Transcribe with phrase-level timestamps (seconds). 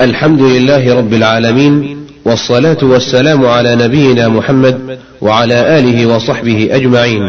[0.00, 7.20] الحمد لله رب العالمين والصلاة والسلام على نبينا محمد وعلى آله وصحبه أجمعين.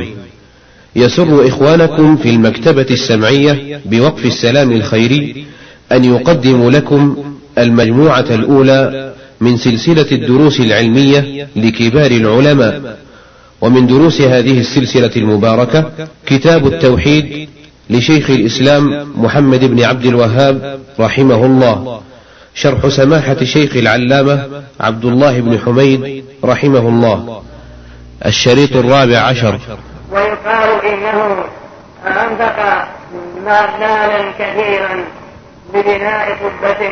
[0.96, 5.46] يسر إخوانكم في المكتبة السمعية بوقف السلام الخيري
[5.92, 7.18] أن يقدم لكم
[7.58, 12.98] المجموعة الأولى من سلسلة الدروس العلمية لكبار العلماء،
[13.62, 15.92] ومن دروس هذه السلسلة المباركة
[16.26, 17.50] كتاب التوحيد
[17.90, 22.02] لشيخ الإسلام محمد بن عبد الوهاب رحمه الله.
[22.62, 27.44] شرح سماحة شيخ العلامة عبد الله بن حميد رحمه الله
[28.26, 29.60] الشريط الرابع عشر.
[30.12, 31.44] ويقال إنه
[32.08, 32.88] أنفق
[33.46, 35.04] مالا كثيرا
[35.74, 36.92] ببناء قبة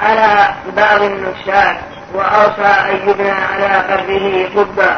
[0.00, 1.76] على بعض النشاط
[2.14, 4.96] وأوصى أن يبنى على قبره قبة.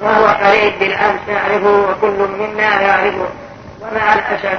[0.00, 3.28] وهو قريب بالأمس نعرفه وكل منا يعرفه.
[3.82, 4.58] ومع الأسف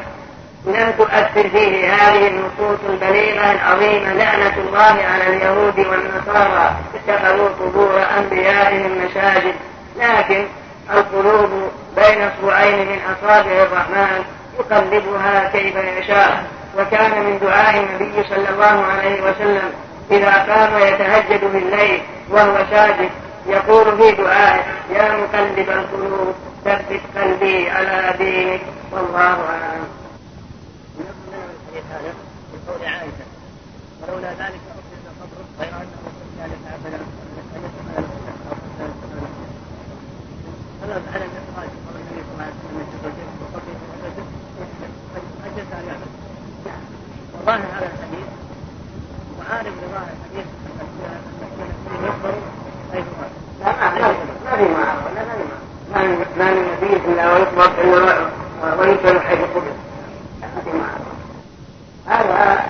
[0.65, 8.91] لم تؤثر فيه هذه النصوص البليغة العظيمة لعنة الله على اليهود والنصارى اتخذوا قبور أنبيائهم
[9.05, 9.55] مساجد.
[9.99, 10.45] لكن
[10.93, 11.49] القلوب
[11.95, 14.23] بين اصبعين من أصابع الرحمن
[14.59, 16.43] يقلبها كيف يشاء.
[16.77, 19.71] وكان من دعاء النبي صلى الله عليه وسلم
[20.11, 23.09] إذا قام يتهجد بالليل وهو ساجد
[23.47, 29.98] يقول في دعائه يا مقلب القلوب ثبت قلبي على دينك والله أعلم
[31.91, 32.13] هذا
[32.87, 33.25] عائشة.
[34.01, 36.99] ولولا ذلك اخرج قبره غير في ذلك أبدا.
[40.81, 44.23] طلب على الاخراج قول النبي صلى الله عليه وسلم من الجبل وقبره وجده
[45.45, 46.09] اجز ان يعمل
[47.33, 48.27] وظاهر هذا الحديث
[49.39, 50.47] معارض لظاهر الحديث
[51.91, 52.33] ان يخبر
[52.93, 53.05] حيث
[53.59, 53.71] لا
[54.45, 55.09] ما في معارضه
[56.37, 57.69] ما من نبي الا ويخبر
[58.79, 59.71] وينكر حيث قبل
[60.41, 61.08] ما في معارضه
[62.07, 62.65] هذا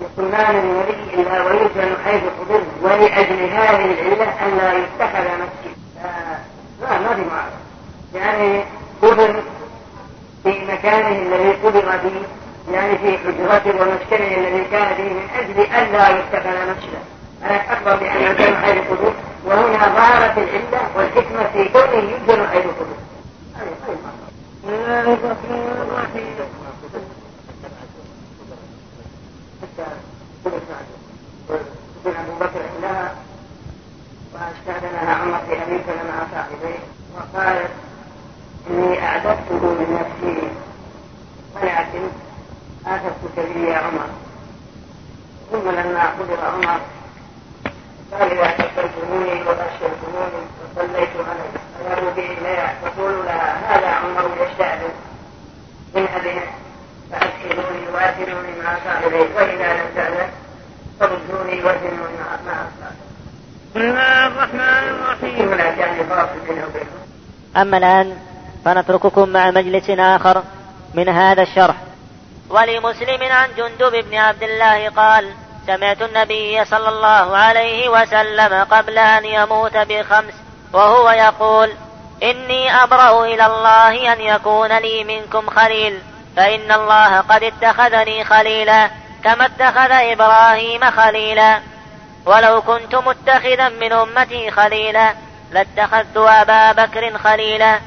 [0.00, 5.76] يقول ما من نبي الا ويوجد حيث قبل ولأجل هذه العلة أن لا يتخذ مسجد.
[6.82, 7.58] لا ما في معارضه
[8.14, 8.64] يعني
[9.02, 9.42] قبل
[10.42, 12.20] في مكانه الذي قبر فيه
[12.72, 17.02] يعني في حجرته ومسكنه الذي كان فيه من أجل أن لا يتخذ مسجدا.
[17.44, 19.12] أنا أخبر بأن يوجد حيث قبل
[19.44, 22.96] وهنا ظهرت العلة والحكمة في كونه يوجد حيث قبل.
[24.64, 26.34] بسم الله الرحمن الرحيم.
[32.06, 33.14] ابن أبو بكر عندها
[34.34, 35.80] واستاذنها عمر في أن
[36.32, 36.78] صاحبيه
[37.16, 37.70] وقالت
[38.70, 39.98] إني أعددته من
[41.54, 42.02] ولكن
[42.86, 44.08] اثرتك به يا عمر.
[45.52, 46.80] ثم لما قدر عمر
[48.12, 50.42] قال اذا كفلتموني وبشرتموني
[50.76, 51.50] وصليت عليه.
[51.78, 52.74] فذهبوا به اليها
[53.24, 54.90] لها هذا عمر يستاذن
[55.94, 56.57] من ابنه
[57.12, 60.30] فادخلوني واتنوني مع صاحبي وإذا لم تاذن
[61.00, 62.68] فردوني وزنوني مع اصحابي
[63.74, 65.52] بسم الله الرحمن الرحيم.
[65.52, 66.86] وبينهم
[67.56, 68.16] أما الآن
[68.64, 70.42] فنترككم مع مجلس آخر
[70.94, 71.76] من هذا الشرح.
[72.50, 75.32] ولمسلم عن جندب بن عبد الله قال
[75.66, 80.34] سمعت النبي صلى الله عليه وسلم قبل أن يموت بخمس
[80.72, 81.70] وهو يقول
[82.22, 85.98] إني أبرأ إلى الله أن يكون لي منكم خليل.
[86.38, 88.90] فإن الله قد اتخذني خليلا
[89.24, 91.60] كما اتخذ إبراهيم خليلا.
[92.26, 95.14] ولو كنت متخذا من أمتي خليلا
[95.50, 97.78] لاتخذت أبا بكر خليلا.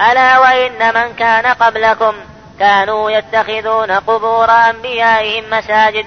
[0.00, 2.14] ألا وإن من كان قبلكم
[2.58, 6.06] كانوا يتخذون قبور أنبيائهم مساجد.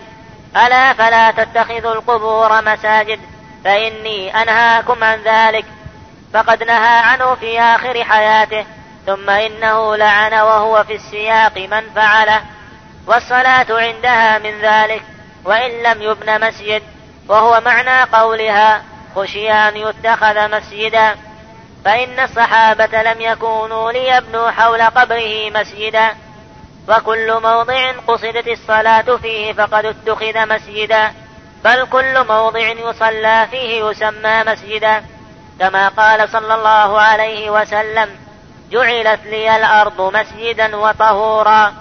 [0.57, 3.19] ألا فلا تتخذوا القبور مساجد.
[3.65, 5.65] فإني أنهاكم عن ذلك.
[6.33, 8.65] فقد نهى عنه في آخر حياته.
[9.05, 12.41] ثم إنه لعن وهو في السياق من فعله
[13.07, 15.03] والصلاة عندها من ذلك
[15.43, 16.83] وإن لم يبن مسجد
[17.27, 18.83] وهو معنى قولها
[19.15, 21.15] خشي أن يتخذ مسجدا
[21.85, 26.09] فإن الصحابة لم يكونوا ليبنوا حول قبره مسجدا
[26.89, 31.11] وكل موضع قصدت الصلاة فيه فقد اتخذ مسجدا
[31.63, 35.03] بل كل موضع يصلى فيه يسمى مسجدا
[35.59, 38.24] كما قال صلى الله عليه وسلم
[38.71, 41.73] جعلت لي الأرض مسجدا وطهورا.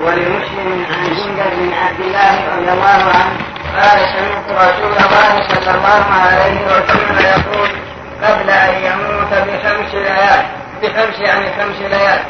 [0.00, 3.36] ولمسلم عن جندب بن عبد الله رضي الله عنه
[3.76, 7.70] قال سمعت رسول الله صلى الله عليه وسلم يقول
[8.22, 10.46] قبل أن يموت بخمس ليال
[10.82, 12.20] بخمس يعني خمس ليال.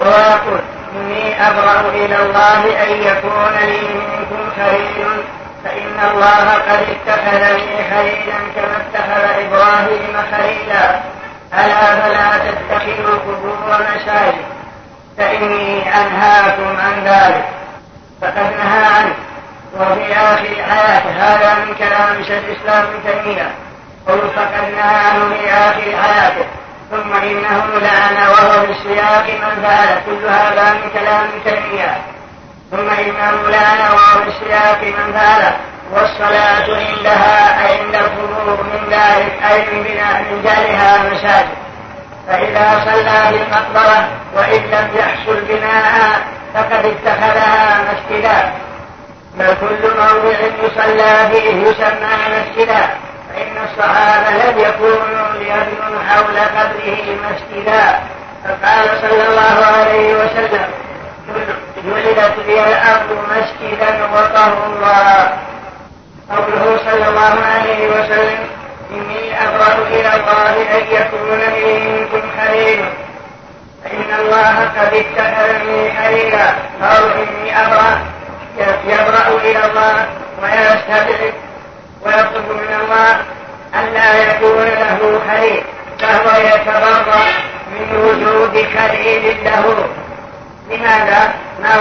[0.00, 0.60] ويقول
[0.96, 5.24] إني أبرأ إلى الله أن يكون لي منكم خليل
[5.64, 11.00] فإن الله قد اتخذني خليلا كما اتخذ إبراهيم خليلا.
[11.54, 14.44] ألا فلا تتخذوا قبور مساجد
[15.18, 17.44] فإني أنهاكم عن ذلك
[18.20, 19.14] فقد نهى عنه.
[19.76, 23.50] وفي آخر حياته هذا من كلام شيخ الإسلام ابن تيمية
[24.08, 26.44] قل فقد نهى عنه في آخر حياته
[26.90, 31.96] ثم إنه لعن وهو في السياق من فعل كل هذا من كلام تيمية.
[32.70, 35.52] ثم إنه لعن وهو في السياق من فعل
[35.92, 41.62] والصلاة عندها عند الخروج من ذلك أي من بناء جعلها مساجد
[42.28, 46.20] فإذا صلى في المقبرة وإن لم يحصل بناءها
[46.54, 48.52] فقد اتخذها مسجدا.
[49.34, 52.88] بل كل موضع يصلى فيه يسمى مسجدا.
[53.28, 57.98] فإن الصحابة لم يكونوا ليبنوا حول قبره مسجدا.
[58.44, 60.64] فقال صلى الله عليه وسلم
[61.84, 65.38] جعلت لي الأرض مسجدا وطهورا.
[66.30, 68.38] قوله صلى الله عليه وسلم
[68.90, 72.84] إني أبرأ إلى الله أن يكون لي منكم خليل
[73.84, 76.46] فإن الله قد اتخذني خليلا
[76.82, 78.00] قالوا إني أبرأ
[78.86, 80.06] يبرأ إلى الله
[80.42, 81.34] ويستبعد
[82.02, 83.10] ويطلب من الله
[83.74, 85.64] أن لا يكون له خليل
[86.00, 87.24] فهو يتبرأ
[87.72, 89.88] من وجود خليل له.
[90.70, 91.74] لماذا؟ ما؟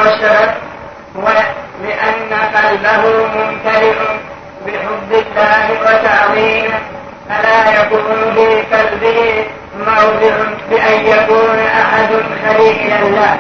[1.17, 1.27] هو
[1.83, 3.95] لأن قلبه ممتلئ.
[4.65, 6.79] بحب الله وتعظيمه
[7.29, 9.45] فلا يكون في قلبه
[9.87, 10.35] موضع
[10.69, 12.09] بأن يكون أحد
[12.45, 13.37] خليلا له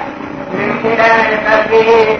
[0.53, 2.17] من خلال قلبه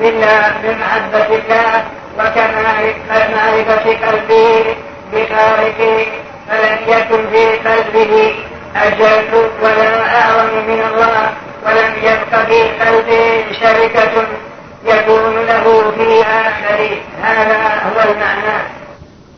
[0.00, 1.84] بالله بمحبة الله
[2.18, 4.64] وكمال معرفة قلبه
[5.12, 6.06] بخالقه
[6.48, 8.34] فلم يكن في قلبه
[8.76, 11.32] أجل ولا أعظم من الله
[11.66, 14.26] ولم يبق في قلبه شركة
[14.84, 18.62] يكون له فيها شريك هذا هو المعنى.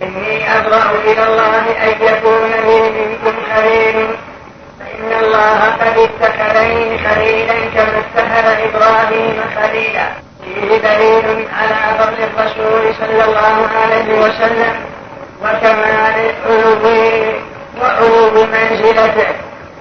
[0.03, 4.09] إني أبرأ إلى الله أن يكون لي منكم خليل
[4.81, 10.07] فإن الله قد اتخذني خليلا كما اتخذ إبراهيم خليلا
[10.45, 14.75] فيه دليل على فضل الرسول صلى الله عليه وسلم
[15.43, 17.35] وكمال علوه
[17.81, 19.27] وعلو منزلته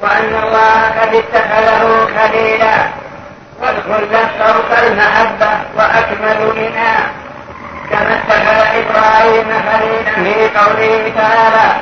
[0.02, 3.03] وأن الله قد اتخذه خليلا
[3.64, 7.12] والخلة فوق المحبة وأكمل منها
[7.90, 11.76] كما اتخذ إبراهيم خليلا في قوله تعالى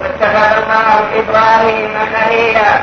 [0.00, 2.78] واتخذ الله إبراهيم خليلا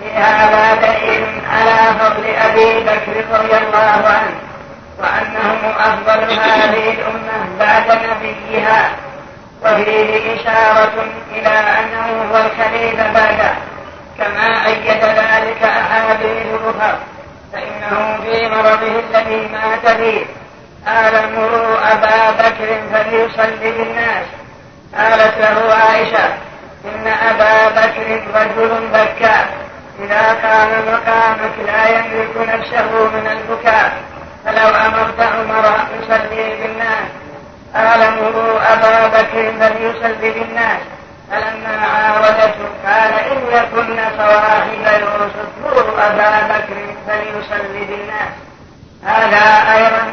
[0.00, 4.34] في هذا دليل على فضل أبي بكر رضي الله عنه
[4.98, 8.90] وأنه أفضل هذه الأمة بعد نبيها
[9.62, 10.92] وفيه إشارة
[11.32, 13.50] إلى أنه هو الخليل بعده
[14.18, 16.98] كما أيد ذلك أحاديث أخرى
[17.52, 20.24] فإنه في مرضه الذي مات فيه.
[20.86, 24.26] قال مروا أبا بكر فليصلي بالناس.
[24.98, 26.26] قالت له عائشة
[26.84, 29.48] إن أبا بكر رجل بكاء
[30.02, 33.92] إذا قام مقامك لا يملك نفسه من البكاء
[34.44, 35.64] فلو أمرت عمر
[36.00, 37.08] يصلي بالناس.
[37.74, 40.80] قال مروا أبا بكر فليصلي بالناس.
[41.30, 48.32] فلما عاودته قال إن يكن صواحب يوسف مروا أبا بكر فليصلي بالناس.
[49.04, 50.12] هذا أيضا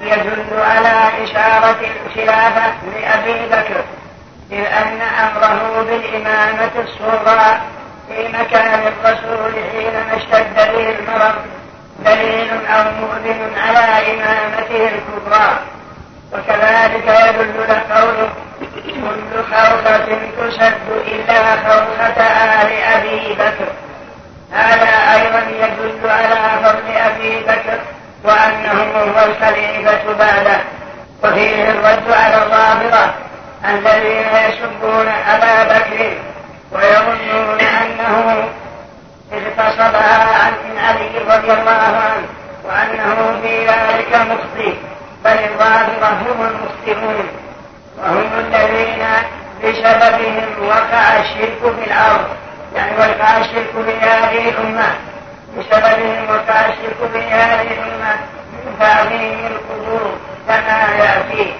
[0.00, 3.84] يدل على إشارة الخلافة لأبي بكر
[4.52, 7.60] إذ أن أمره بالإمامة الصغرى
[8.08, 11.34] في مكان الرسول حينما اشتد به المرض
[11.98, 15.58] دليل أو مؤذن على إمامته الكبرى.
[16.32, 20.06] وكذلك يدل له قوله كل خوخة
[20.38, 22.22] تشد إلا خوخة
[22.62, 23.68] آل أبي بكر.
[24.52, 27.78] هذا أيضا يدل على فضل أبي بكر
[28.24, 30.60] وأنه هو الخليفة بعده.
[31.24, 33.12] وفيه الرد على الرافضة
[33.64, 36.12] الذين يسبون أبا بكر
[36.72, 38.44] ويظنون أنه
[39.32, 42.26] اغتصبها عن علي رضي الله عنه
[42.64, 44.74] وأنه في ذلك مخطئ.
[45.24, 47.28] بل الظاهر هم المسلمون
[48.02, 49.06] وهم الذين
[49.64, 52.26] بسببهم وقع الشرك في الأرض.
[52.76, 54.88] يعني وقع الشرك في هذه الأمة.
[55.58, 58.16] بسببهم وقع الشرك في هذه الأمة.
[58.52, 60.16] من تعظيم القبور
[60.48, 61.54] كما يأتي.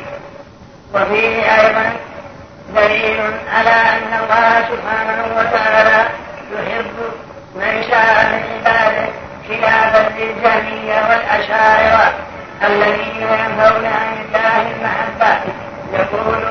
[0.94, 1.92] وفيه أيضا
[2.74, 3.20] دليل
[3.54, 6.08] على أن الله سبحانه وتعالى
[6.52, 6.96] يحب
[7.56, 9.08] من شاء من عباده
[9.48, 12.12] خلافا للجهمية والأشاعرة
[12.62, 15.52] الذين ينفون عن الله المحبة.
[15.92, 16.42] يقولون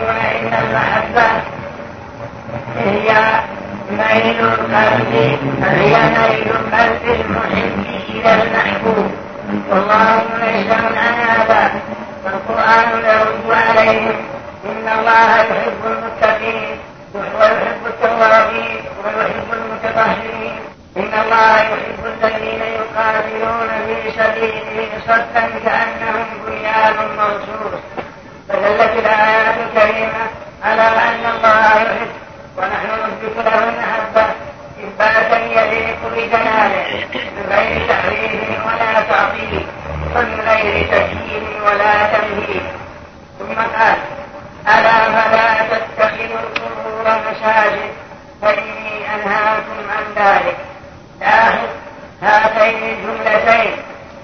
[0.41, 1.27] إن المحبة
[2.77, 3.09] هي
[3.91, 5.13] ميل القلب
[5.63, 9.11] هي ميل قلب المحب إلى المحبوب.
[9.69, 11.71] والله منزه عن هذا
[12.25, 14.15] والقرآن يرد عليهم.
[14.65, 16.77] إن الله يحب المتقين
[17.15, 20.55] ويحب التوابين ويحب المتطهرين.
[20.97, 27.79] إن الله يحب الذين يقاتلون في سبيله صفا كأنهم بنيان المنصوص
[28.49, 30.23] فدلت الآيات الكريمة
[30.63, 32.07] على أن الله يحب
[32.57, 34.25] ونحن نثبت له المحبة
[34.83, 39.65] إثباتا يليق بجلاله من غير تحريف ولا تعطيل
[40.15, 42.63] ومن غير تكييف ولا تمهيد
[43.39, 43.97] ثم قال
[44.67, 47.91] ألا فلا تتخذوا القبور مساجد
[48.41, 50.57] فإني أنهاكم عن ذلك
[51.21, 51.67] لاحظ
[52.21, 53.71] هاتين الجملتين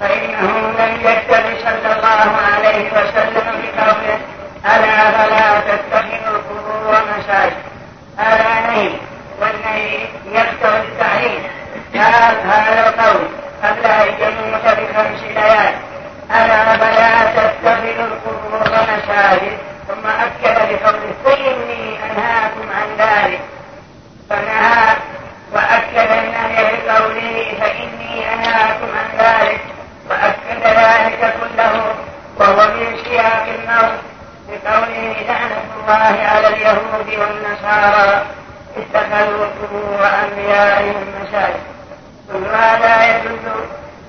[0.04, 4.20] فإنه لم يكتب صلى الله عليه وسلم بقوله
[4.66, 7.54] ألا فلا تتخذوا القبور مساجد؟
[8.18, 8.90] هذا نهي
[9.42, 10.00] والنهي
[10.32, 11.44] يقتضي التحريم
[11.96, 13.28] هذا القول
[13.64, 15.76] قبل أن يموت بخمس ليال.
[16.32, 19.58] ألا فلا تتخذوا القبور مساجد؟
[19.88, 23.40] ثم أكد بقوله فإني أنهاكم عن ذلك.
[24.30, 24.96] فنهى
[25.54, 29.60] وأكد النهي بقوله فإني أنهاكم عن ذلك.
[30.10, 31.96] وأكد ذلك كله
[32.38, 33.92] وهو من سياق النص
[34.50, 38.24] بقوله لعنة الله على اليهود والنصارى
[38.78, 41.64] اتخذوا قبور أنبيائهم مساجد.
[42.34, 43.40] كل هذا يدل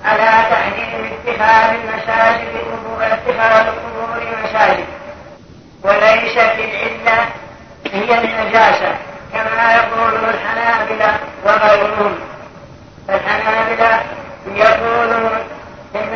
[0.05, 4.85] على تحريم اتخاذ المساجد قبور اتخاذ القبور مساجد.
[5.83, 7.25] وليست العلة
[7.93, 8.95] هي النجاسة
[9.33, 12.15] كما يقول الحنابلة وغيرهم.
[13.09, 13.99] الحنابلة
[14.55, 15.31] يقولون
[15.95, 16.13] إن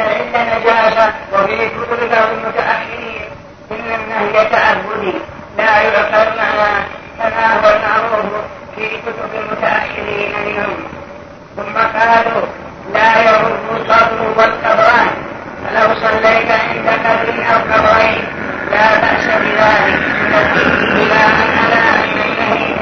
[0.00, 3.24] العلة نجاسة وفي كتب المتأخرين
[3.70, 5.14] إن النهي تعبدي
[5.58, 6.84] لا يعقل معناه
[7.18, 8.44] كما هو المعروف
[8.76, 10.76] في كتب المتأخرين منهم
[11.56, 12.46] ثم قالوا
[12.94, 15.10] لا يرد القبر والقبران
[15.64, 18.24] فلو صليت عند قبر أو قبرين
[18.70, 20.00] لا بأس بذلك
[20.92, 22.74] إلى أن على النهي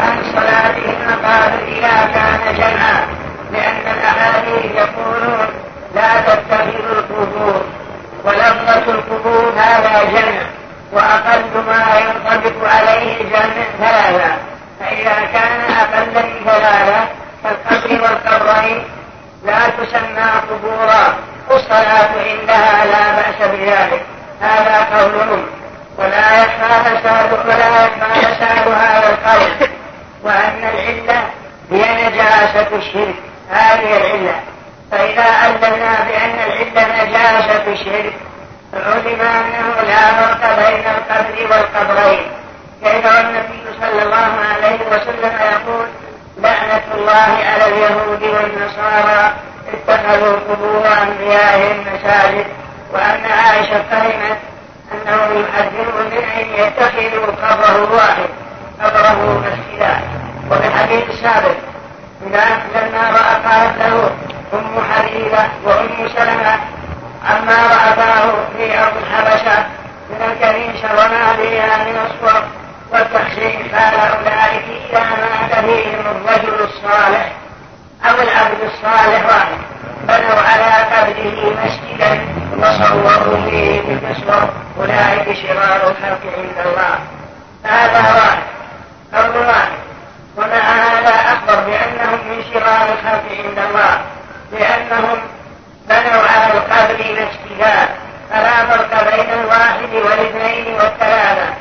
[0.00, 3.23] عن صلاة المقابر إذا كان جمعا
[3.54, 5.46] لأن الأحاديث يقولون
[5.94, 7.62] لا تتخذوا القبور.
[8.24, 10.42] ولفظة القبور هذا جمع
[10.92, 14.36] وأقل ما ينطبق عليه الجمع ثلاثة.
[14.80, 17.08] فإذا كان أقل من ثلاثة
[17.42, 18.84] كالقبر والقبرين
[19.44, 21.14] لا تسمى قبورا.
[21.50, 24.02] والصلاة عندها لا بأس بذلك.
[24.40, 25.46] هذا قولهم.
[25.98, 29.68] ولا يخفى فساد ولا يخفى فساد هذا القول
[30.22, 31.22] وأن العلة
[31.70, 33.14] هي نجاسة الشرك.
[33.50, 34.40] هذه العلة.
[34.90, 38.12] فإذا علمنا بأن العلة نجاسة الشرك
[38.74, 42.26] علم أنه لا فرق بين القبر والقبرين.
[42.84, 45.86] كيف والنبي صلى الله عليه وسلم يقول
[46.38, 49.32] لعنة الله على اليهود والنصارى
[49.72, 52.46] اتخذوا قبور أنبيائهم مساجد
[52.92, 54.38] وأن عائشة فهمت
[54.92, 58.28] أنه يحذر من أن يتخذوا قبره واحد
[58.82, 60.00] قبره مسجدا
[60.50, 61.56] وفي الحديث السابق
[62.74, 64.10] لما رأى قالت له
[64.54, 66.58] أم حبيبة وأم سلمة.
[67.24, 69.66] عما رأته في أرض الحبشة
[70.10, 72.42] من الكنيسة وما فيها من الصور
[72.92, 77.32] والتحسين قال أولئك إذا مات فيهم الرجل الصالح
[78.04, 79.46] أو العبد الصالح
[80.08, 82.20] بنوا على قبره مسجدا
[82.58, 84.48] وصوروا فيه بالمسور.
[84.80, 86.98] أولئك شرار الخلق عند الله.
[87.64, 88.42] هذا واحد
[89.14, 89.68] قول واحد
[90.36, 94.00] ومع هذا أخبر بأنهم من شرار الخلق عند الله
[94.52, 95.18] لأنهم
[95.88, 97.88] بنوا على القبر الاجتهاد
[98.30, 101.54] فلا فرق بين الواحد والاثنين والثلاثة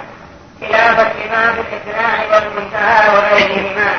[0.61, 3.93] خلافا لما في الإثناء والمنتهى وغيرهما.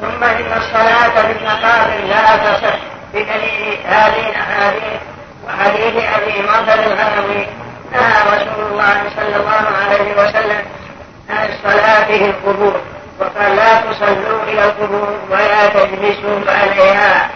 [0.00, 2.78] ثم إن الصلاة في المقابر لا تصح
[3.14, 5.00] بدليل هذه الأحاديث
[5.46, 7.46] وحديث أبي مصر الغنوي
[7.92, 10.62] نهى رسول الله صلى الله عليه وسلم
[11.30, 12.80] عن الصلاة في القبور.
[13.34, 17.30] وقال لا تصلوا إلى القبور ولا تجلسوا عليها.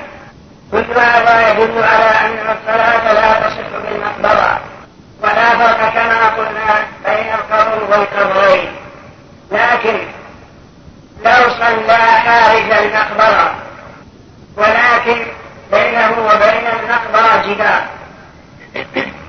[0.73, 4.61] كل هذا يدل على أن الصلاة لا تصح بالمقبرة.
[5.23, 8.73] ولا فرق كما قلنا بين القبر والقبرين.
[9.53, 9.99] لكن
[11.25, 13.55] لو صلى خارج المقبرة
[14.57, 15.27] ولكن
[15.73, 17.83] بينه وبين المقبرة جدار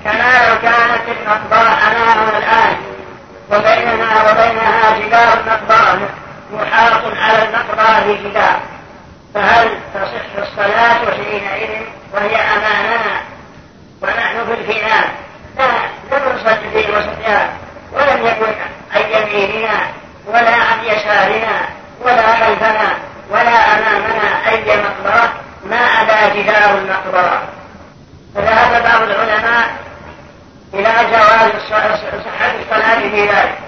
[0.04, 2.76] كما لو كانت المقبرة أمامنا الآن
[3.50, 6.08] وبيننا وبينها جدار المقبرة
[6.52, 8.60] محاط على المقبرة بجدار
[9.34, 13.20] فهل تصح الصلاة حينئذ وهي أمامنا
[14.02, 15.10] ونحن في الفناء؟
[15.58, 17.50] لا لم نصلي في وسطها
[17.92, 18.52] ولم يكن
[18.94, 19.80] عن يميننا
[20.26, 21.68] ولا عن يسارنا
[22.00, 22.92] ولا خلفنا
[23.30, 25.32] ولا أمامنا أي مقبرة
[25.66, 27.42] ما أدى جدار المقبرة.
[28.34, 29.70] فذهب بعض العلماء
[30.74, 33.58] إلى جواز صحة الصلاة في ذلك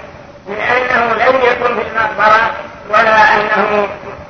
[0.47, 2.51] من أنه لم يكن في المقبرة
[2.93, 3.89] ولا أنه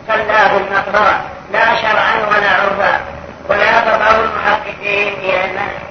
[0.08, 1.20] صلى في المقبرة
[1.52, 3.00] لا شرعا ولا عرفا
[3.48, 5.82] ولا بعض المحققين إلى المنع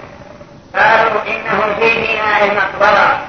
[0.76, 3.20] قالوا إنه في بناء المقبرة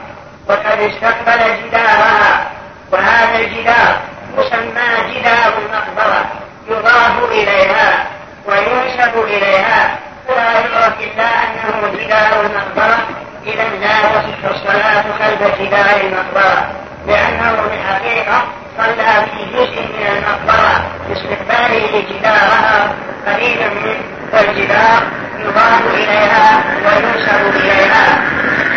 [0.49, 2.47] وقد استقبل جدارها.
[2.93, 3.97] وهذا الجدار
[4.39, 6.25] مسمى جدار المقبرة
[6.69, 8.07] يضاف إليها
[8.47, 9.97] وينسب إليها.
[10.29, 12.99] فلا يعرف إلا أنه جدار المقبرة
[13.47, 16.71] إذا لا تصح الصلاة خلف جدار المقبرة
[17.07, 18.43] لأنه في الحقيقة
[18.79, 20.75] صلى في جزء من المقبرة
[21.09, 22.93] باستقباله جدارها
[23.27, 23.97] قريبا من
[24.33, 25.03] والجدار
[25.39, 28.07] يضاف إليها وينسب إليها.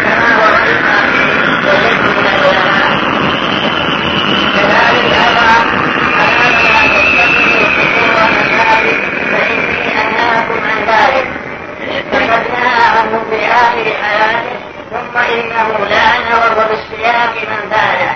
[0.03, 0.71] كما هو في
[1.67, 2.15] وجد من
[4.55, 5.51] كذلك أيضا
[8.17, 8.99] والمساجد
[9.31, 11.27] فإني أنهاكم عن ذلك.
[14.91, 18.11] ثم إنه لعن وهو بالسياق من باله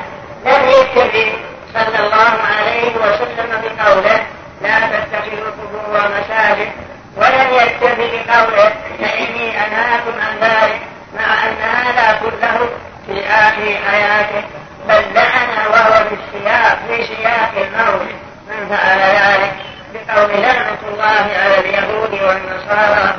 [0.45, 4.19] لم يكتفي صلى الله عليه وسلم بقوله
[4.61, 6.69] لا تتخذوا القبور مساجد
[7.17, 10.79] ولم يكتفي بقوله فإني أنهاكم عن ذلك
[11.17, 12.69] مع أن هذا كله
[13.07, 14.43] في آخر حياته
[14.87, 18.07] بل لعن وهو في السياق في سياق الموت.
[18.49, 19.51] من فعل ذلك؟
[19.93, 23.15] بقول لعنة الله على اليهود والنصارى.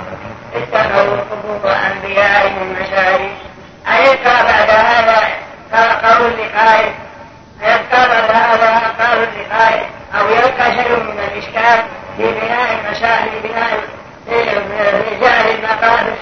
[0.54, 3.30] اتخذوا قبور أنبيائهم مساجد
[3.97, 5.28] أيبقى بعد هذا؟
[6.04, 6.92] قول لقائل
[7.61, 11.85] بعد هذا قول لقائل أو يبقى شيء من الإشكال
[12.17, 13.81] في بناء المساجد بناء
[15.21, 16.12] جعل المقابر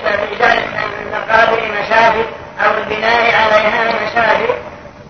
[0.40, 0.58] جعل
[1.02, 2.26] المقابر مساجد
[2.64, 4.54] أو البناء عليها مساجد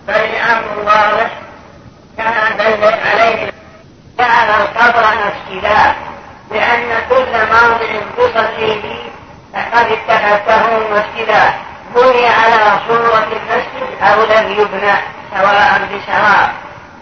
[0.07, 1.31] فالأمر واضح.
[2.19, 3.53] كما دل عليه
[4.19, 5.95] جعل القبر مسجدا
[6.51, 9.09] لأن كل موضع تصلي فيه
[9.55, 11.53] فقد اتخذته مسجدا
[11.95, 14.95] بني على صورة المسجد أو لم يبنى.
[15.31, 16.53] سواء بسواء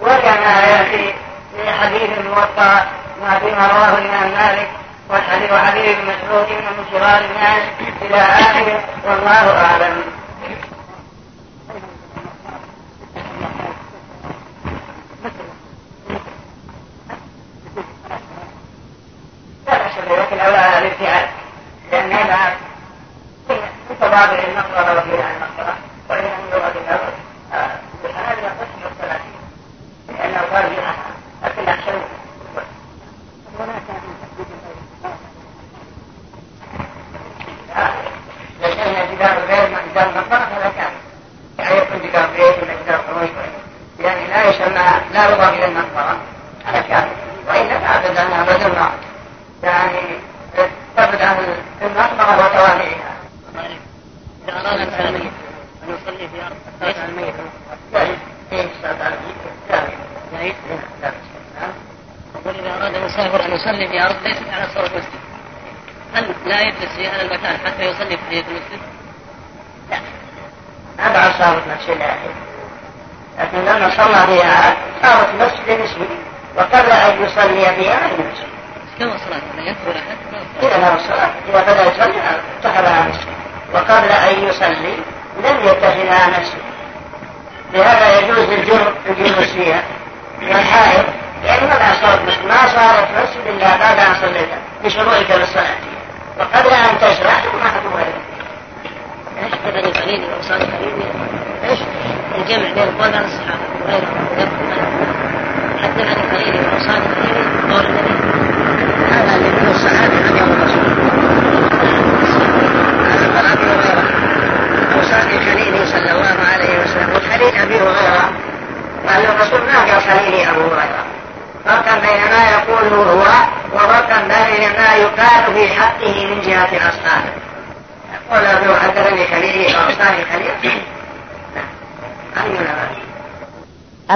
[0.00, 1.14] وكما يأتي
[1.56, 2.86] في حديث الموطأ
[3.22, 4.68] ما فيما رواه الإمام مالك
[5.08, 7.62] والحديث حديث مسعود من شرار الناس
[8.02, 10.02] إلى آخره والله أعلم.
[19.66, 21.28] لا بأس به لكن أولى الابتعاد
[21.92, 22.56] لأن هذا
[23.48, 23.60] في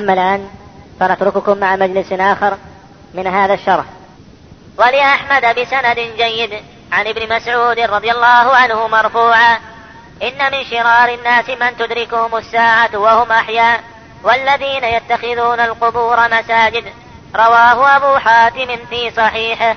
[0.01, 0.49] أما الآن
[1.01, 2.57] فنترككم مع مجلس آخر
[3.15, 3.85] من هذا الشرح.
[4.79, 6.51] ولأحمد بسند جيد
[6.93, 9.59] عن ابن مسعود رضي الله عنه مرفوعا
[10.23, 13.81] إن من شرار الناس من تدركهم الساعة وهم أحياء
[14.25, 16.85] والذين يتخذون القبور مساجد.
[17.37, 19.77] رواه أبو حاتم في صحيحه.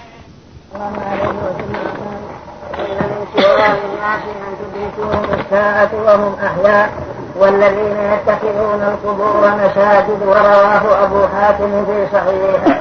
[5.39, 12.79] الساعة وهم أحياء والذين يتخذون القبور مساجد ورواه أبو حاتم في صحيحه.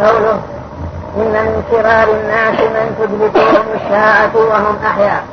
[0.00, 0.40] قوله
[1.16, 5.24] إن من شرار الناس من تدركهم الساعة وهم أحياء.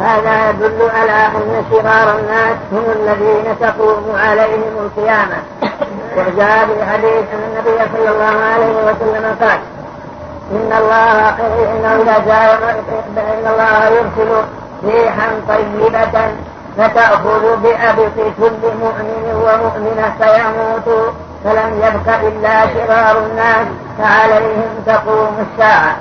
[0.00, 5.36] هذا يدل على أن شرار الناس هم الذين تقوم عليهم القيامة.
[6.16, 9.58] وجاء في حديث أن النبي صلى الله عليه وسلم قال
[10.52, 11.28] إن الله
[11.72, 12.84] إنه جاء
[13.16, 14.44] إن الله يرسل
[14.84, 16.30] ريحا طيبة
[16.78, 23.66] فتأخذ بأبط كل مؤمن ومؤمنة فيموت فلم يبق إلا شرار الناس
[23.98, 25.96] فعليهم تقوم الساعة.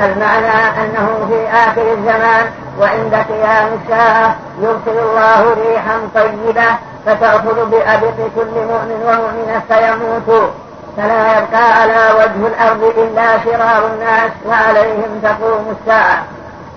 [0.00, 2.46] المعنى أنه في آخر الزمان
[2.80, 6.70] وعند قيام الساعة يرسل الله ريحا طيبة
[7.06, 10.50] فتأخذ بأبط كل مؤمن ومؤمنة فيموت.
[10.96, 16.22] فلا يبقى على وجه الأرض إلا شرار الناس وعليهم تقوم الساعة.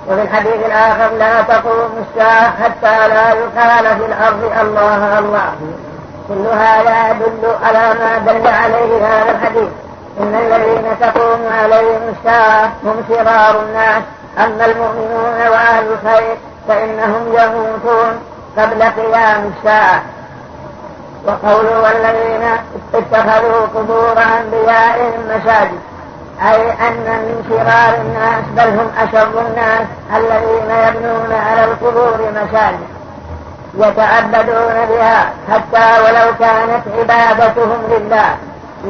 [0.10, 5.56] وفي الحديث الآخر لا تقوم الساعة حتى لا يقال في الأرض الله الله.
[6.28, 9.70] كل هذا يدل على ما دل عليه هذا الحديث.
[10.20, 14.04] إن الذين تقوم عليهم الساعة هم شرار الناس.
[14.38, 16.38] أما المؤمنون وأهل الخير
[16.68, 18.20] فإنهم يموتون
[18.58, 20.02] قبل قيام الساعة.
[21.28, 22.44] وقوله والذين
[22.94, 25.80] اتخذوا قبور أنبيائهم مساجد.
[26.42, 32.96] أي أن من شرار الناس بل هم أشر الناس الذين يبنون على القبور مساجد
[33.78, 38.36] يتعبدون بها حتى ولو كانت عبادتهم لله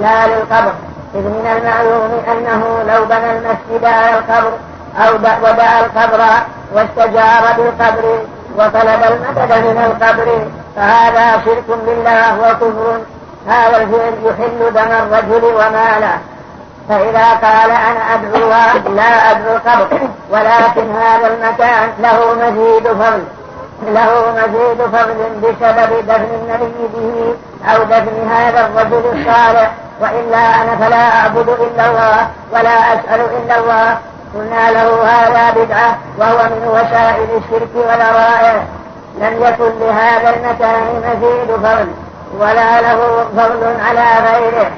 [0.02, 0.74] لا للقبر.
[1.16, 4.52] إذ من المعلوم أنه لو بنى المسجد على القبر
[4.98, 6.24] أو ودعا القبر
[6.74, 8.20] واستجار بالقبر
[8.58, 13.00] وطلب المدد من القبر فهذا شرك بالله وكفر.
[13.48, 16.18] هذا الفعل يحل دم الرجل وماله.
[16.90, 18.50] فإذا قال أنا أدعو
[18.96, 20.00] لا أدعو القبر
[20.32, 23.24] ولكن هذا المكان له مزيد فضل
[23.84, 27.36] له مزيد فضل بسبب دفن النبي به
[27.74, 29.72] أو دفن هذا الرجل الصالح.
[30.02, 33.98] وإلا أنا فلا أعبد إلا الله ولا أسأل إلا الله.
[34.36, 38.64] قلنا له هذا بدعة وهو من وسائل الشرك والروائع
[39.20, 41.88] لم يكن لهذا المكان مزيد فضل
[42.40, 44.72] ولا له فضل على غيره.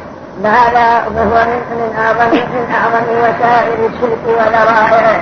[0.46, 5.22] هذا وهو من من اعظم من اعظم وسائل الشرك والروائع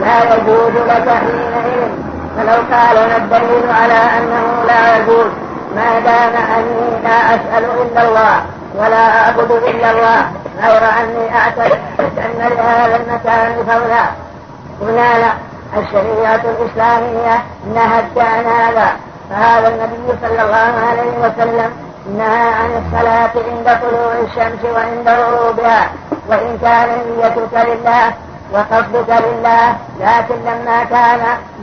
[0.00, 1.90] لا يجوز لك حينئذ.
[2.36, 5.30] فلو قال ما الدليل على أنه لا يجوز
[5.76, 8.42] ما دام أني لا أسأل إلا الله
[8.74, 14.04] ولا أعبد إلا الله غير اني اعتقد أن لهذا المكان فولا.
[14.80, 15.32] قلنا لا.
[15.78, 17.42] الشريعة الإسلامية
[17.74, 18.88] نهت عن هذا.
[19.30, 25.90] فهذا النبي صلى الله عليه وسلم نهى عن الصلاة عند طلوع الشمس وعند غروبها.
[26.28, 28.12] وإن كان نيتك لله
[28.52, 31.20] وقصدك لله لكن لما كان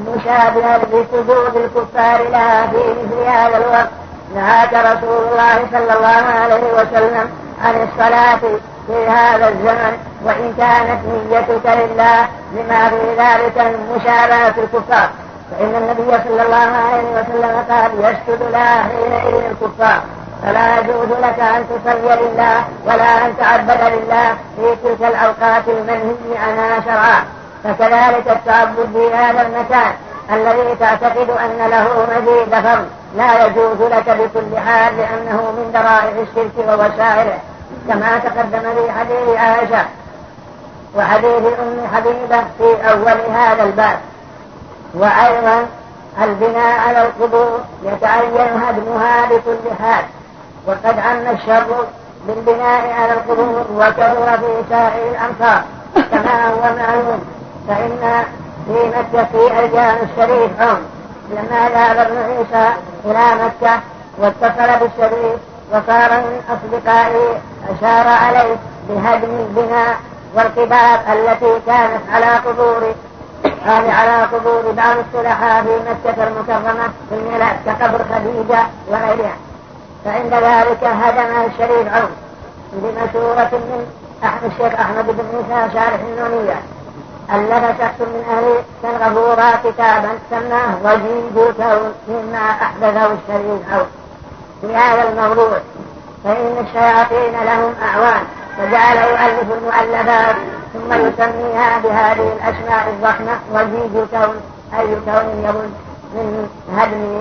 [0.07, 3.89] مشابها لسجود الكفار لها في مثل هذا الوقت
[4.35, 7.29] نهاك رسول الله صلى الله عليه وسلم
[7.63, 8.39] عن الصلاة
[8.87, 9.97] في هذا الزمن.
[10.23, 15.09] وإن كانت نيتك لله لما في ذلك من مشابهة الكفار.
[15.51, 20.01] فإن النبي صلى الله عليه وسلم قال يسجد لها حينئذ الكفار.
[20.43, 26.81] فلا يجوز لك أن تصلي لله ولا أن تعبد لله في تلك الأوقات المنهي عنها
[26.85, 27.23] شرعا.
[27.63, 29.93] فكذلك التعبد في هذا المكان
[30.31, 32.85] الذي تعتقد أن له مزيد فضل.
[33.17, 37.39] لا يجوز لك بكل حال لأنه من ذرائع الشرك ووسائله.
[37.87, 39.85] كما تقدم في حديث عائشة
[40.95, 43.99] وحديث أم حبيبة في أول هذا الباب.
[44.93, 45.65] وأيضا
[46.23, 50.05] البناء على القبور يتعين هدمها بكل حال.
[50.67, 51.85] وقد عم الشر
[52.27, 55.63] بالبناء على القبور وكثر في سائر الامصار
[56.11, 57.21] كما هو معلوم
[57.67, 58.23] فإن
[58.67, 60.77] في مكة في الجان الشريف عم
[61.31, 62.73] لما ذهب ابن عيسى
[63.05, 63.79] إلى مكة
[64.17, 65.39] واتصل بالشريف
[65.71, 67.37] وصار من اصدقائه
[67.69, 68.55] أشار عليه
[68.89, 69.97] بهدم البناء
[70.35, 72.93] والقباب التي كانت على قبور
[73.67, 79.35] قال على قبور بعض الصلحاء في مكة المكرمة في الميلاد كقبر خديجة وغيرها.
[80.07, 82.09] فعند ذلك هدم الشريف عون
[82.73, 83.87] بمشورة من
[84.23, 86.61] أحمد الشيخ أحمد بن موسى شارح النونية.
[87.33, 88.63] ألف شخص من أهل
[88.95, 93.87] الغفورة كتابا سماه وجيد الكون مما أحدثه الشريف عون.
[94.61, 95.57] في هذا الموضوع
[96.23, 98.21] فإن الشياطين لهم أعوان
[98.57, 100.35] فجعل يؤلف المؤلفات
[100.73, 104.35] ثم يسميها بهذه الأسماء الضخمة وجيد الكون
[104.79, 105.71] أي كون يبد
[106.13, 107.19] من هدم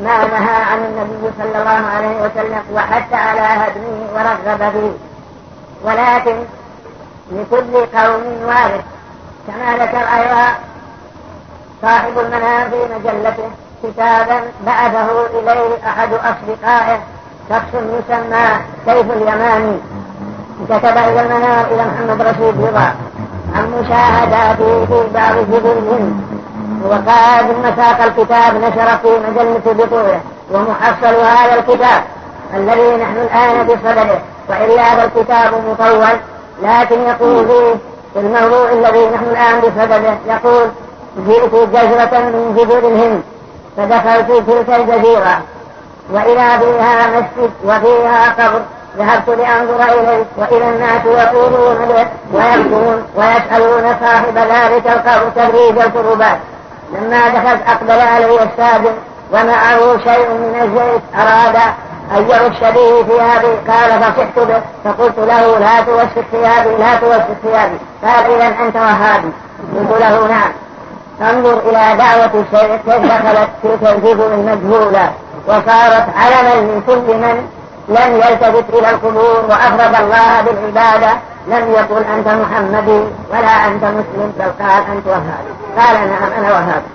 [0.00, 4.92] ما نهى عن النبي صلى الله عليه وسلم وحتى على هدمه ورغب فيه.
[5.84, 6.36] ولكن
[7.32, 8.84] لكل قوم وارث
[9.46, 10.48] كما ذكر أيضا
[11.82, 13.50] صاحب المنام في مجلته
[13.82, 17.00] كتابا بعثه إليه أحد أصدقائه
[17.50, 18.46] شخص يسمى
[18.86, 19.78] سيف اليماني
[20.68, 22.94] كتب إلى المنام إلى محمد رشيد رضا
[23.56, 26.41] عن مشاهداته في بعض جبل الهند.
[26.84, 30.20] وقال ثم ساق الكتاب نشر في مجلة بطوله
[30.52, 32.02] ومحصل هذا الكتاب
[32.54, 34.18] الذي نحن الآن بصدده.
[34.48, 36.16] وإلا هذا الكتاب مطول
[36.62, 37.74] لكن يقول فيه
[38.14, 40.68] في الموضوع الذي نحن الآن بصدده يقول
[41.26, 43.22] جئت جزرة من جزر الهند
[43.76, 45.40] فدخلت تلك الجزيرة
[46.12, 48.62] وإذا فيها مسجد وفيها قبر
[48.98, 56.38] ذهبت لأنظر إليه وإذا الناس يقولون به ويبكون ويسألون صاحب ذلك القبر تدريج الكربات.
[56.92, 58.94] لما دخلت أقبل علي الساجد
[59.32, 61.56] ومعه شيء من الزيت أراد
[62.16, 63.70] أن يرش به ثيابي.
[63.70, 64.62] قال فصحت به.
[64.84, 67.78] فقلت له لا توسخ ثيابي لا توسخ ثيابي.
[68.04, 69.32] قال إذا أنت وهابي.
[69.76, 70.52] قلت له نعم.
[71.30, 75.12] انظر إلى دعوة الشيخ كيف دخلت تلك الجبل المجهولة.
[75.46, 77.46] وصارت علما لكل من
[77.88, 81.12] لم يلتفت إلى القبور وأفرد الله بالعبادة.
[81.46, 85.52] لم يقل أنت محمدي ولا أنت مسلم بل قال أنت وهابي.
[85.78, 86.86] قال نعم أنا وهابي.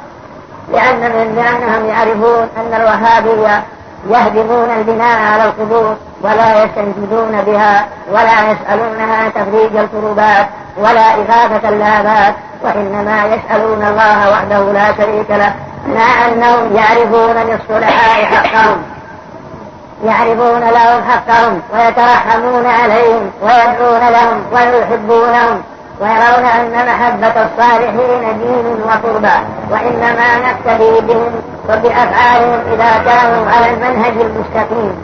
[0.71, 3.63] لأن من لأنهم يعرفون أن الوهابية
[4.09, 12.33] يهدمون البناء على القبور ولا يستنجدون بها ولا يسألونها تفريج الكروبات ولا إغاثة اللابات
[12.63, 15.53] وإنما يسألون الله وحده لا شريك له.
[15.87, 18.96] مع أنهم يعرفون للصلحاء حقهم.
[20.05, 25.61] يعرفون لهم حقهم ويترحمون عليهم ويدعون لهم ويحبونهم
[26.01, 29.37] ويرون أن محبة الصالحين دين وقربى
[29.71, 31.31] وإنما نقتدي بهم
[31.69, 34.95] وبأفعالهم إذا كانوا على المنهج المستقيم.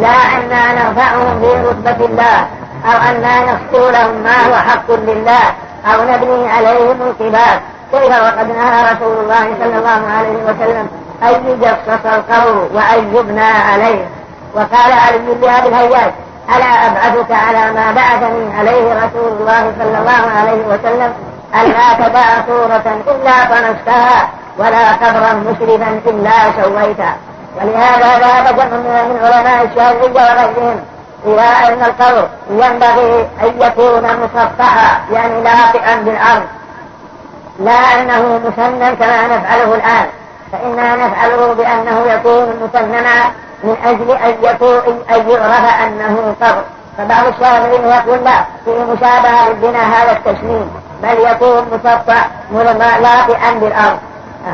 [0.00, 2.46] لا أننا نرفعهم في رتبة الله
[2.86, 5.44] أو أننا نخطو لهم ما هو حق لله
[5.86, 7.60] أو نبني عليهم القباب
[7.92, 10.88] كيف وقد نهى رسول الله صلى الله عليه وسلم
[11.22, 14.21] أن يجصص القبر وأن يبنى عليه.
[14.54, 16.12] وقال علي بن أبي الهياج
[16.48, 21.12] ألا أبعثك على ما بعثني عليه رسول الله صلى الله عليه وسلم
[21.54, 27.12] ألا تدع صورة إلا طمستها ولا قبرا مشرفا إلا سويته.
[27.56, 30.80] ولهذا ذهب جمع من علماء الشافعية وغيرهم
[31.26, 36.42] إلى أن القبر ينبغي أن يكون مسطحا يعني لاقئا بالأرض.
[37.60, 40.06] لا أنه مسنن كما نفعله الآن
[40.52, 43.30] فإننا نفعله بأنه يكون مسننا
[43.64, 46.62] من أجل أن يكون أن يعرف أنه قبر
[46.98, 50.70] فبعض الشافعيين يقول لا في مشابهة للبناء هذا التسليم.
[51.02, 52.26] بل يكون مسطع
[53.00, 53.98] لاطئا بالأرض.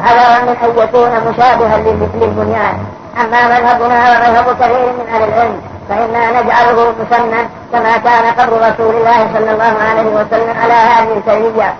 [0.04, 2.78] هذا من أن يكون مشابها للبنيان.
[3.20, 9.28] أما مذهبنا ومذهب كثير من أهل العلم فإنا نجعله مسنن كما كان قبر رسول الله
[9.34, 11.74] صلى الله عليه وسلم على هذه الكيفية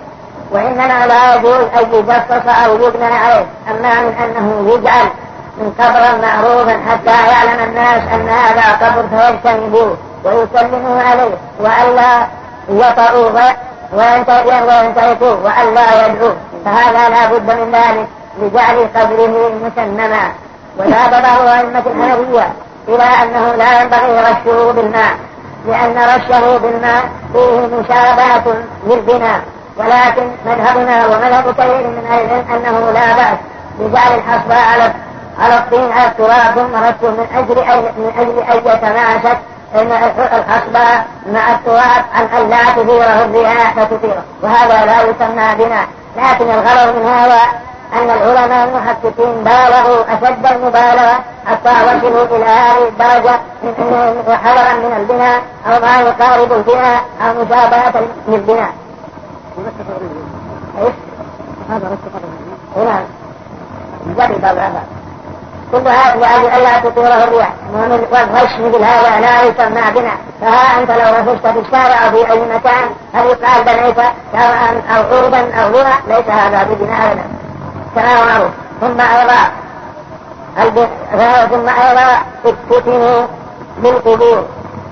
[0.51, 5.07] وإننا لا يجوز أن يجصص أو يبنى عليه أما من أنه يجعل
[5.79, 12.27] قبرا معروفا حتى يعلم الناس أن هذا قبر فيجتنبوه ويسلموا عليه وألا
[12.69, 13.29] يطأوا
[13.93, 16.35] وينتهكوا وألا يدعوه.
[16.65, 18.07] فهذا لا بد من ذلك
[18.41, 20.31] لجعل قبره مسنما.
[20.77, 21.13] وذهب
[21.47, 22.53] أئمة الحنفية
[22.87, 25.13] إلى أنه لا ينبغي رشه بالماء
[25.67, 28.55] لأن رشه بالماء فيه مشابهة
[28.87, 29.41] للبناء.
[29.77, 33.37] ولكن مذهبنا ومذهب كثير من أهل العلم أنه لا بأس
[33.79, 34.93] بجعل الحصبة على
[35.39, 39.37] على الطين على التراب من أجل أي من أجل أن يتماسك
[39.75, 46.45] إن الحصبة مع التراب عن أن لا تثيره الرياح فتثيره وهذا لا يسمى بناء لكن
[46.51, 47.41] الغرض من هذا
[47.93, 54.95] أن العلماء المحققين بالغوا أشد المبالغة حتى وصلوا إلى هذه الدرجة من أنه حذرا من
[54.97, 58.73] البناء أو ما يقارب البناء أو مشابهة للبناء.
[61.69, 61.97] هذا
[62.77, 63.03] رش نعم.
[64.17, 64.83] جرب هذا.
[65.71, 67.53] كل هذا لأجل ألا تطيره الرياح
[68.11, 72.39] والغش مثل هذا لا يسمى بناء فها أنت لو رفشت في الشارع أو في أي
[72.39, 73.97] مكان هل يقال بنيت
[74.33, 77.23] شرعا أو عربا أو بناء ليس هذا ببناء لنا
[77.95, 78.51] كما هو معروف
[78.81, 79.51] ثم أيضا
[81.49, 83.27] ثم أيضا افتتنوا
[83.77, 84.45] بالقبور.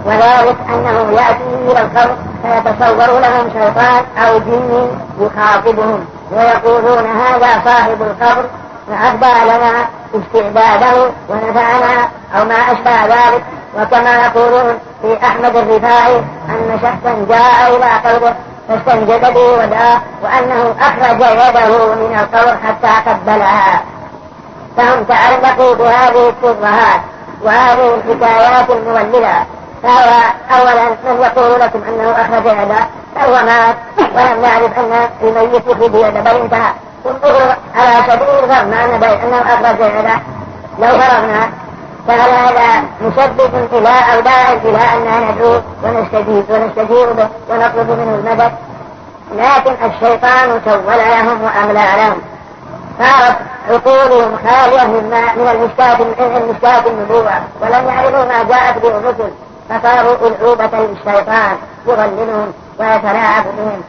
[0.05, 6.05] وذلك أنه يأتي إلى القبر فيتصور لهم شيطان أو جن يخاطبهم.
[6.31, 8.45] ويقولون هذا صاحب القبر
[8.87, 13.43] فأهدى لنا استعداده ونفعنا أو ما أشبه ذلك
[13.77, 16.17] وكما يقولون في أحمد الرفاعي
[16.49, 18.35] أن شخصا جاء إلى قبره
[18.67, 23.81] فاستنجد به ودعاه وأنه أخرج يده من القبر حتى قبلها.
[24.77, 27.01] فهم تعلقوا بهذه الشبهات
[27.43, 29.33] وهذه الحكايات المولدة
[29.83, 30.11] فهو
[30.51, 33.75] أولا من يقول لكم أنه أخرج يده فهو مات
[34.15, 36.71] ولم يعرف أن الميت يخرج يده بل انتهى
[37.05, 40.19] انظروا على سبيل الفرض مع أنه أخرج يده
[40.79, 41.49] لو فرغنا
[42.07, 48.51] فهل هذا مسبب إلى أو داع إلى أننا ندعو ونستجيب ونستجير به ونطلب منه المدد
[49.35, 52.21] لكن الشيطان سول لهم وأملى لهم
[52.99, 53.37] صارت
[53.69, 57.31] عقولهم خالية من من المشكاة من المشكاة النبوة.
[57.61, 59.31] ولم يعرفوا ما جاءت به الرسل.
[59.69, 61.57] فصاروا ألعوبة للشيطان.
[61.87, 63.81] يضللهم ويتلاعب بهم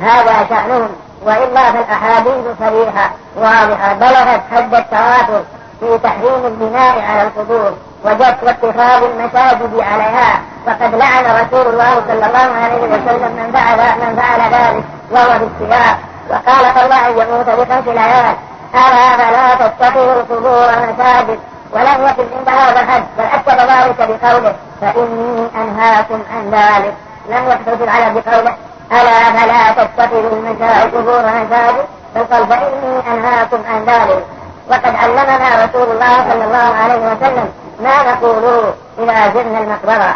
[0.00, 0.88] هذا شأنهم.
[1.22, 5.42] وإلا فالأحاديث صريحة واضحة بلغت حد التواتر
[5.80, 7.72] في تحريم البناء على القبور
[8.04, 10.40] وجدت واتخاذ المساجد عليها.
[10.66, 15.44] فقد لعن رسول الله صلى الله عليه وسلم من فعل من فعل ذلك وهو في
[15.44, 15.98] السياق.
[16.30, 18.34] وقال تالله يموت بخمس ليال
[18.74, 21.38] ألا فلا تتخذوا القبور مساجد
[21.72, 26.94] ولم يكن عند هذا الحد بل أكد ذلك بقوله فإني أنهاكم عن ذلك.
[27.28, 28.54] لم يحدث العلم بقوله.
[28.92, 34.24] ألا فلا تتخذوا المساجد قبور مساجد بل قال فإني أنهاكم عن ذلك.
[34.70, 37.48] وقد علمنا رسول الله صلى الله عليه وسلم
[37.82, 38.64] ما نقول
[38.98, 40.14] إذا زرنا المقبرة.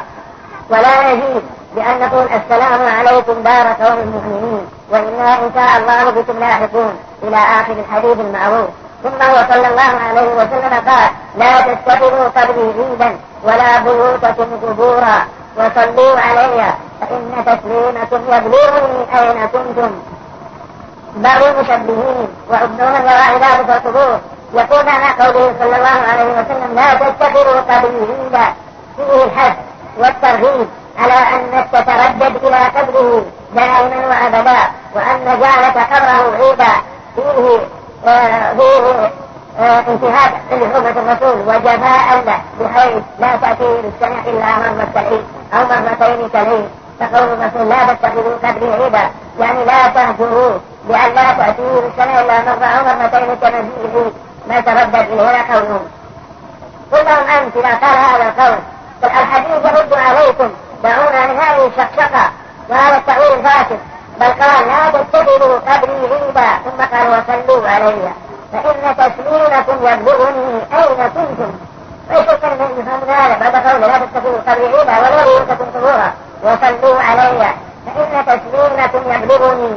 [0.70, 1.42] ولا نجيب
[1.74, 7.72] بأن نقول السلام عليكم دار قوم المؤمنين وإنا إن شاء الله بكم لاحقون إلى آخر
[7.72, 8.68] الحديث المعروف.
[9.02, 15.26] ثم هو صلى الله عليه وسلم قال لا تتخذوا قبري عيدا ولا بيوتكم قبورا.
[15.56, 19.90] وصلوا علي فإن تسليمكم يبلغني أين كنتم؟
[21.16, 24.18] بعض المشبهين وعبدون وراء ذلك القبور
[24.54, 28.54] يقول معنى قوله صلى الله عليه وسلم لا تتخذوا قبري عيدا
[28.96, 29.56] فيه الحث
[29.98, 34.58] والترغيب على انك تتردد إلى قبره دائما وابدا
[34.94, 36.72] وأن جعلك قبره عيدا
[37.16, 37.58] فيه
[38.10, 39.10] آه فيه
[39.60, 46.28] آه انتهاك لحرمة الرسول وجفاء له بحيث لا تأتي للسنة إلا مرة كالعيد أو مرتين
[46.28, 46.68] كالعيد
[47.00, 49.10] فقول الرسول لا تتخذوا قبري عيدا
[49.40, 54.12] يعني لا تهجروه بأن لا تأتيه للسنة إلا مرة أو مرتين العيد
[54.48, 55.84] ما تردد إليه قولهم
[56.92, 58.58] قل لهم أنت إذا قال هذا القول.
[59.04, 60.50] الحديث يرد عليكم.
[60.82, 62.30] دعونا من هذه الشقشقة.
[62.68, 63.78] وهذا التأويل الفاسد
[64.20, 68.12] بل قال لا تتخذوا قبري عيدا ثم قال وصلوا علي.
[68.52, 71.52] فإن تسليمكم يبلغني أين كنتم؟
[72.10, 72.28] ليس
[72.78, 76.12] يفهم ذلك بعد قبري عيدا ولا بيوتكم قبورا
[76.42, 77.50] وصلوا علي
[77.86, 79.74] فإن تسليمكم يبلغني.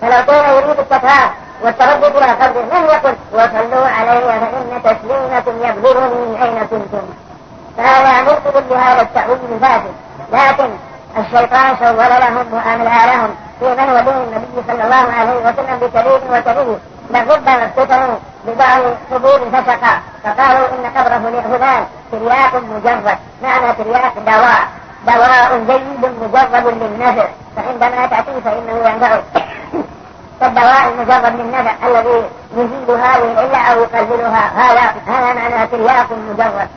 [0.00, 1.30] فلو كان يريد التكرار
[1.62, 7.06] والتردد إلى قبره لم يقل وصلوا علي فإن تسليمكم يبلغني أين كنتم.
[7.76, 9.94] فهذا مرتب بهذا التأويل الفاسد
[10.32, 10.70] لكن
[11.18, 16.78] الشيطان سول لهم وأملى لهم في من ودين النبي صلى الله عليه وسلم بكبير وكبير
[17.10, 20.00] ربما افتتنوا ببعض قبور فسقا.
[20.24, 23.18] فقالوا إن قبره لفلان ترياق مجرد.
[23.42, 24.68] معنى ترياق دواء.
[25.06, 29.22] دواء جيد مجرد للنفع فعندما تأتي فإنه ينفعك
[30.40, 32.22] كالدواء المجرد من نفع الذي
[32.56, 34.50] يزيد هذه العلة أو يقللها.
[34.56, 36.68] هذا هذا معنى ترياق مجرد.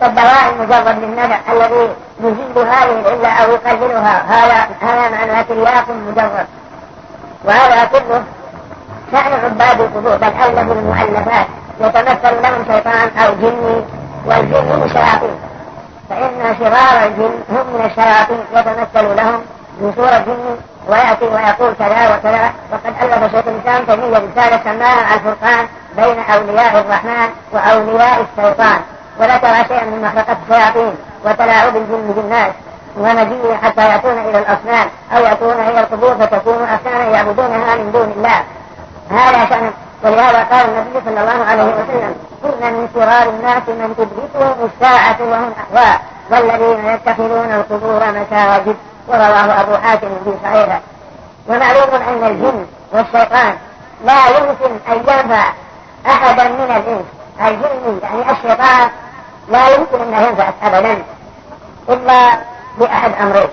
[0.00, 1.88] كالدواء المجرد من نفع الذي
[2.20, 6.46] يزيد هذه العلة أو يقللها هذا هذا معنى ترياق مجرد.
[7.44, 8.22] وهذا كله
[9.12, 11.46] شأن عباد القبور بل أغلب المؤلفات.
[11.80, 13.84] يتمثل لهم شيطان أو جني
[14.26, 15.36] والجن شياطين
[16.10, 18.44] فإن شرار الجن هم من الشياطين.
[18.54, 19.40] يتمثل لهم
[19.82, 20.56] بصورة جن
[20.88, 22.50] ويأتي ويقول كذا وكذا.
[22.72, 28.80] وقد ألف شيخ الإسلام تيمية رسالة سماها الفرقان بين أولياء الرحمن وأولياء الشيطان.
[29.20, 32.52] وذكر شيئا من مخلقة الشياطين وتلاعب الجن بالناس
[32.98, 38.44] ومجيء حتى يأتون إلى الأصنام أو يأتون إلى القبور فتكون أصناما يعبدونها من دون الله.
[39.10, 39.70] هذا شأن.
[40.04, 45.52] ولهذا قال النبي صلى الله عليه وسلم إن من شرار الناس من تدركهم الساعة وهم
[45.60, 46.00] أحواء
[46.30, 48.76] والذين يتخذون القبور مساجد
[49.08, 50.80] ورواه أبو حاتم في صحيحه.
[51.48, 53.54] ومعلوم أن الجن والشيطان
[54.04, 55.52] لا يمكن أن ينفع
[56.06, 57.06] أحدا من الإنس.
[57.40, 58.88] الجن يعني الشيطان
[59.48, 61.02] لا يمكن أن ينفع أبدا
[61.88, 62.38] إلا
[62.78, 63.48] بأحد أمرين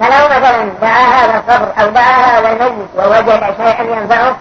[0.00, 4.36] فلو مثلا دعا هذا القبر أو دعا هذا الميت ووجد شيئا ينفعه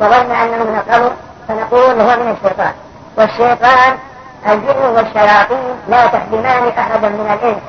[0.00, 1.12] وظن أنه من القبر
[1.48, 2.72] فنقول هو من الشيطان.
[3.16, 3.98] والشيطان
[4.46, 7.62] الجن والشياطين لا تخدمان أحدا من الإنس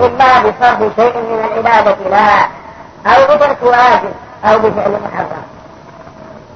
[0.00, 2.48] إلا بصرف شيء من العبادة لها
[3.06, 4.12] أو بترك واجب
[4.44, 5.42] أو بفعل محرم.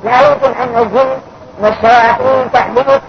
[0.05, 1.17] لا يمكن أن الجن
[1.61, 3.01] والشياطين تحدث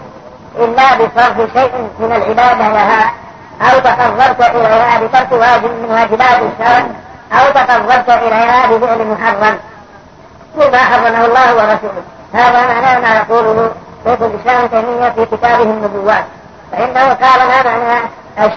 [0.58, 3.12] إلا بصرف شيء من العبادة لها
[3.60, 6.86] أو تقربت إليها بترك واجب من واجبات الشرع
[7.32, 9.58] أو تقربت إليها بفعل محرم.
[10.56, 12.02] مما حرمه الله ورسوله.
[12.32, 13.70] هذا معناه ما يقوله
[14.06, 16.24] شيخ الإسلام تيمية في كتابه النبوات
[16.72, 18.00] فإنه قال ما معنى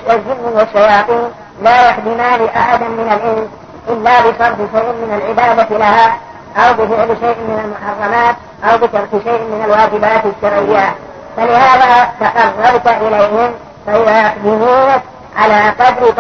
[0.10, 3.50] الجن والشياطين لا يخدمان أحدا من الإنس
[3.90, 6.18] إلا بصرف شيء من العبادة لها
[6.58, 10.96] أو بفعل شيء من المحرمات أو بترك شيء من الواجبات الشرعية.
[11.40, 13.52] فلهذا تقربت إليهم
[13.86, 15.02] فيخدمونك
[15.38, 16.12] على قدر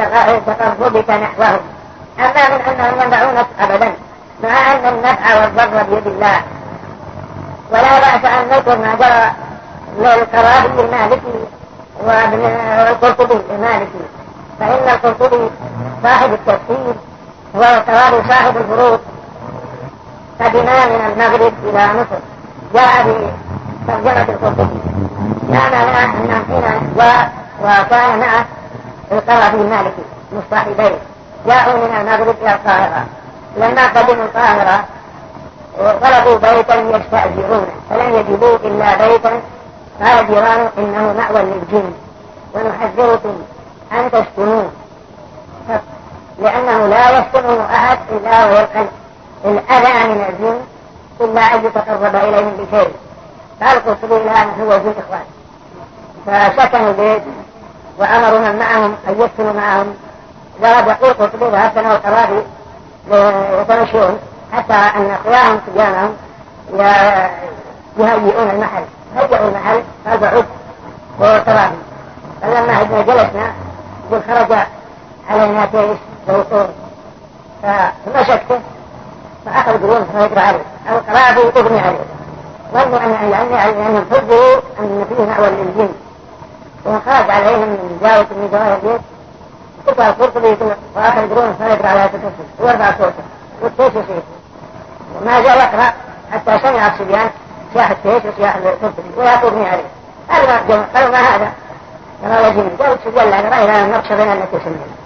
[0.47, 1.59] تقربك نحوهم.
[2.19, 3.93] أما من أنهم ينفعونك أبدا
[4.43, 6.41] مع أن النفع والضر بيد الله.
[7.71, 9.31] ولا بأس أن نذكر ما جرى
[9.97, 11.39] للقرابي المالكي
[12.05, 12.45] وابن
[12.87, 14.05] القرطبي المالكي
[14.59, 15.49] فإن القرطبي
[16.03, 16.95] صاحب التفسير
[17.53, 18.99] كوارث صاحب الفروض
[20.41, 22.19] قدما من المغرب إلى مصر.
[22.73, 23.31] جاء
[23.89, 24.79] في ترجمة القرطبي
[25.51, 26.43] كان حين
[26.97, 27.31] جاء
[27.63, 28.45] وكان معه
[29.11, 30.97] القرضي المالكي مصطحبين
[31.47, 33.05] جاءوا من المغرب إلى القاهرة
[33.57, 34.83] لما قدموا القاهرة
[35.77, 39.41] طلبوا بيتا يستأجرونه فلم يجدوا إلا بيتا
[40.03, 41.93] قال جيرانه إنه مأوى للجن
[42.53, 43.41] ونحذركم
[43.91, 44.69] أن تسكنوه
[46.41, 48.85] لأنه لا يسكنه أحد إلا ويلقى
[49.45, 50.59] الأذى من الجن
[51.21, 52.91] إلا أن يتقرب إليهم بشيء
[53.61, 55.25] قال القرطبي الآن هو جن إخوان.
[56.25, 57.23] فسكنوا البيت
[57.97, 59.93] وأمروا من معهم أن يسكنوا معهم.
[60.63, 62.43] يقول قرطبي ذهبت أنا والقرابي
[63.61, 64.19] يتمشون
[64.53, 66.13] حتى أن أخوانهم صبيانهم
[67.97, 68.83] يهيئون المحل.
[69.17, 70.45] هيئوا المحل هذا عد
[71.19, 71.75] وقرابي
[72.41, 73.51] فلما جلسنا
[74.09, 74.57] يقول خرج
[75.29, 75.97] علينا تيس
[76.27, 76.69] ووقور
[77.63, 78.59] فمسكته
[79.45, 80.61] فأخذ قرون فيقرأ عليه.
[80.89, 81.99] القرابي أغني عليه
[82.73, 85.89] ظنوا أن يعني أنهم حبوا أن فيه مأوى للجن
[86.85, 89.01] وخرج عليهم من جاوة من جواهر البيت
[89.87, 90.57] قطع القرطبي
[90.95, 93.23] وآخر قرون فيقرأ على تكسر واربع صوته
[93.61, 94.21] والتيس يصير
[95.21, 95.93] وما زال يقرأ
[96.31, 97.29] حتى سمع الصبيان
[97.73, 99.83] سياح التيس وسياح القرطبي ولا تغني عليه
[100.93, 101.51] قالوا ما هذا
[102.23, 104.99] قال يجب قالوا لا نرى إلى النقش بين التي سمعنا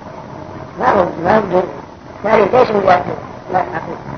[0.80, 1.62] ما هو ما هو
[2.30, 3.10] قال ليش من يأكل
[3.54, 3.64] لا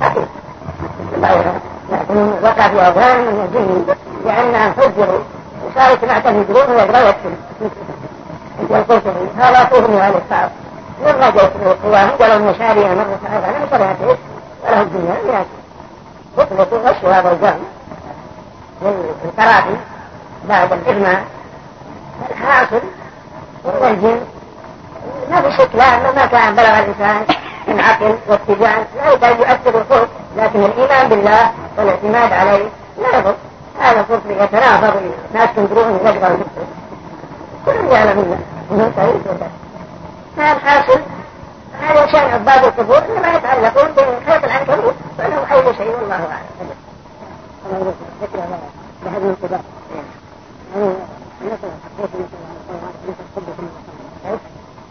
[0.01, 5.19] حقيقي لكن وقع في أوهام من الجن لأنهم حجروا
[5.65, 7.35] وصاروا معتمدون ويقرأوا يكتب
[8.69, 9.01] يقول
[9.37, 10.49] هذا طوفني على الصعب
[11.01, 11.51] من رجعت
[11.83, 14.17] قوام ولو مشاريا مرة هذا أنا شرعته
[14.63, 15.15] وله الدنيا
[16.37, 17.59] لكن يطلق غش هذا الجام
[18.81, 19.75] للكرافي
[20.49, 21.23] بعد الإغماء
[22.31, 22.81] الحاصل
[23.63, 24.19] والجن
[25.31, 27.25] ما في شك لا ما كان بلغ الإنسان.
[27.67, 33.35] من عقل واتجاه لا يكاد يؤثر الخوف لكن الإيمان بالله والاعتماد عليه لا يضر.
[33.79, 34.99] هذا القرطبي يتنافر
[35.31, 36.37] الناس تنظرون يقرأ
[37.65, 38.39] كل يعلم الله
[38.71, 39.21] إنه سعيد
[40.37, 40.99] ما الحاصل؟
[41.81, 46.45] هذا شان عباد القبور إنما يتعلقون بخيط العنكبوت فانه أي شيء والله أعلم.
[49.15, 49.61] القباب.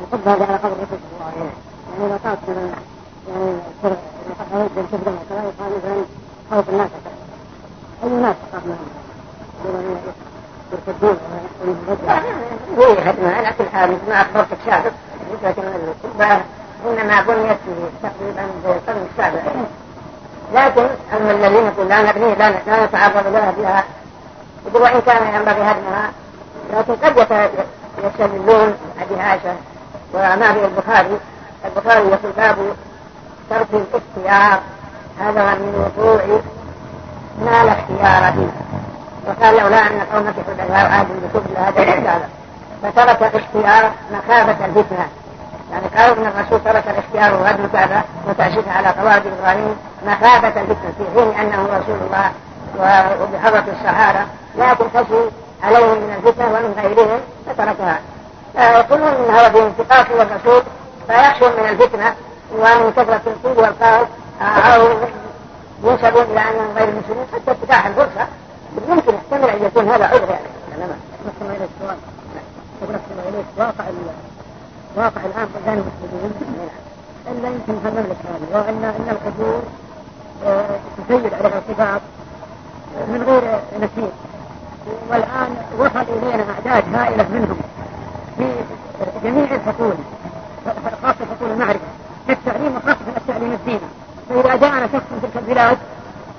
[0.04, 1.50] الحب هذا على قدر الرسول الله عليه
[1.98, 2.70] يعني لو مثلا
[3.28, 3.58] يعني
[4.54, 6.04] أود أن تبدأ كذا يقال مثلا
[6.50, 6.90] خوف الناس
[8.04, 9.98] أي الناس تخاف منهم
[10.72, 11.18] يرتدون
[13.24, 14.92] على كل حال ما أخبرتك سابق
[15.44, 15.62] لكن
[16.86, 17.58] إنما بنيت
[18.02, 19.40] تقريبا في القرن السابع
[20.54, 23.84] لكن أما الذين يقول لا نبني لا نتعرض لها فيها
[24.66, 26.10] يقول وإن كان ينبغي هدمها
[26.72, 27.16] لكن قد
[28.04, 29.54] يستدلون حديث عائشة
[30.14, 31.18] وما البخاري
[31.64, 32.56] البخاري يقول باب
[33.50, 34.60] ترك الاختيار.
[35.20, 36.40] هذا من وقوع
[37.40, 38.50] ما لا اختيار فيه
[39.26, 42.28] وقال لولا أن قومك حدثاء عاد بكفر هذا الرسالة
[42.82, 45.06] فترك الاختيار مخافة الفتنة.
[45.72, 50.92] يعني قالوا ان الرسول ترك الاختيار وهدم الكعبة وتأسيسها على قواعد إبراهيم مخافة الفتنة.
[50.98, 52.30] في حين أنه رسول الله
[52.78, 54.20] وبحضرة الصحابة
[54.58, 55.30] لكن خشي
[55.62, 57.98] عليهم من الفتنة ومن غيرهم فتركها.
[58.56, 60.62] يقولون ان هذا في انتقاص الرسول
[61.06, 62.14] فيخشون من الفتنة
[62.58, 64.06] ومن كثرة القول والقول
[64.40, 64.82] أو
[65.84, 68.26] ينسبون إلى أنهم غير مسلمين حتى اتباع الفرصة.
[68.88, 70.46] يمكن يحتمل أن يكون هذا عذر يعني.
[70.74, 70.96] إنما
[71.26, 71.96] نحكم إليك سؤال
[72.82, 73.84] نحكم إليك واقع
[74.96, 76.32] واقع الآن بين المسلمين
[77.26, 79.62] إلا يمكن في المملكة هذه وأن أن القبور
[81.08, 82.00] تسيد عليها الصفات
[83.08, 84.10] من غير نسيب
[85.10, 87.56] والآن وصل إلينا أعداد هائلة منهم
[88.38, 88.46] في
[89.24, 89.94] جميع الحقول
[91.02, 91.86] خاصة حقول المعرفة
[92.28, 93.80] كالتعليم وخاصة التعليم الديني
[94.28, 95.78] فإذا جاءنا شخص من تلك البلاد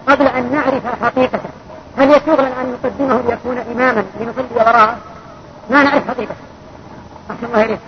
[0.07, 1.49] قبل أن نعرف حقيقته
[1.97, 4.97] هل يسوغ لنا أن نقدمه ليكون إماما لنصلي وراءه؟
[5.70, 6.36] ما نعرف حقيقته.
[7.32, 7.80] أحسن الله إليك.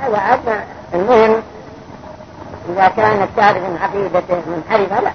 [0.00, 1.42] هذا عاد المهم
[2.68, 5.12] إذا كانت تعرف من عقيدته منحرفة لا.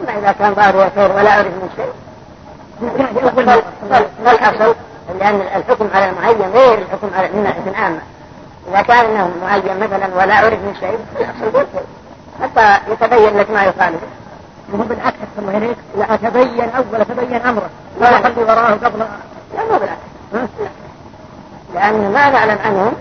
[0.00, 1.92] أما إذا كان ظاهره خير ولا أعرف من شيء.
[4.24, 4.74] ما الأصل؟
[5.18, 8.00] لأن الحكم على المعين غير الحكم على من عامة.
[8.68, 11.66] إذا كان أنه معين مثلا ولا عرف من شيء يحصل
[12.42, 14.00] حتى يتبين لك ما يخالف
[14.72, 17.70] وهو بالعكس الله إليك لا تبين أول تبين أمره.
[18.00, 18.98] لا يصلي وراه قبل.
[19.56, 20.50] لا مو بالعكس.
[21.74, 22.92] لأن ما نعلم عنهم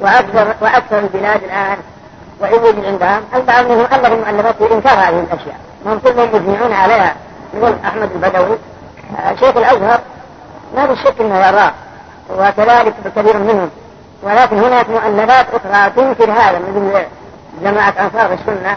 [0.00, 1.76] وأكثر وأكثر البلاد الآن
[2.44, 5.56] وعوج عندهم البعض منهم ألف مؤلفات في إنكار هذه الأشياء.
[5.86, 7.14] هم كلهم يجمعون عليها.
[7.54, 8.58] يقول أحمد البدوي
[9.40, 10.00] شيخ الأزهر
[10.76, 11.72] ما في شك إنه يراه
[12.30, 13.70] وكذلك كثير منهم.
[14.22, 17.04] ولكن هناك مؤلفات أخرى تنكر هذا مثل
[17.62, 18.76] جماعة أنصار السنة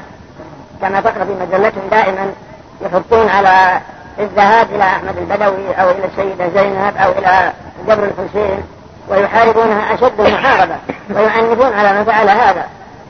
[0.82, 2.34] كما تقرأ في مجلتهم دائما
[2.82, 3.80] يحطون على
[4.20, 7.53] الذهاب إلى أحمد البدوي أو إلى السيدة زينب أو إلى
[7.88, 8.63] جبر الحسين
[9.09, 10.76] ويحاربونها أشد المحاربة
[11.15, 12.65] ويعنفون على من فعل هذا.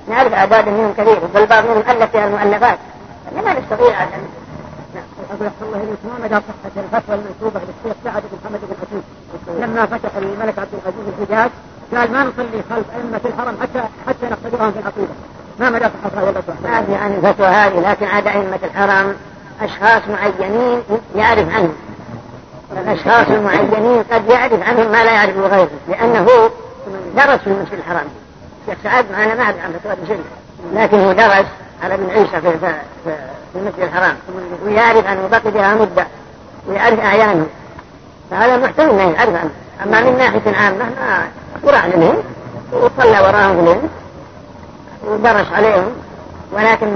[0.09, 2.77] نعرف أعداد منهم كثير بل بعض منهم ألف فيها المؤلفات.
[3.31, 4.09] لما نستطيع أن
[5.29, 9.03] أقول الله إليك ما مدى صحة الفتوى المنسوبة للشيخ سعد بن محمد بن حكيم
[9.61, 11.49] لما فتح الملك عبد العزيز الحجاز
[11.95, 15.13] قال ما نصلي خلف أئمة الحرم حتى حتى نقتدرهم في العقيدة.
[15.59, 19.15] ما مدى صحة هذا الفتوى؟ ما في عن الفتوى هذه لكن عاد أئمة الحرم
[19.61, 20.83] أشخاص معينين
[21.15, 21.75] يعرف عنهم.
[22.71, 26.27] الأشخاص المعينين قد يعرف عنهم ما لا يعرفه غيره لأنه
[27.15, 28.07] درس في المسجد الحرام.
[28.83, 30.23] سعد معنا ما أعرف عن فتوى شيء
[30.73, 31.45] لكن هو درس
[31.83, 32.57] على ابن عيسى في,
[33.03, 33.15] في,
[33.55, 34.15] المسجد الحرام.
[34.65, 36.07] ويعرف عنه بقي بها مدة.
[36.67, 37.47] ويعرف أعيانه.
[38.31, 39.49] فهذا محتمل أنه يعرف عنه.
[39.85, 41.27] أما من ناحية عامة ما
[41.63, 42.15] وراح لهم
[42.71, 43.89] وصلى وراهم الهند
[45.07, 45.91] ودرس عليهم.
[46.51, 46.87] ولكن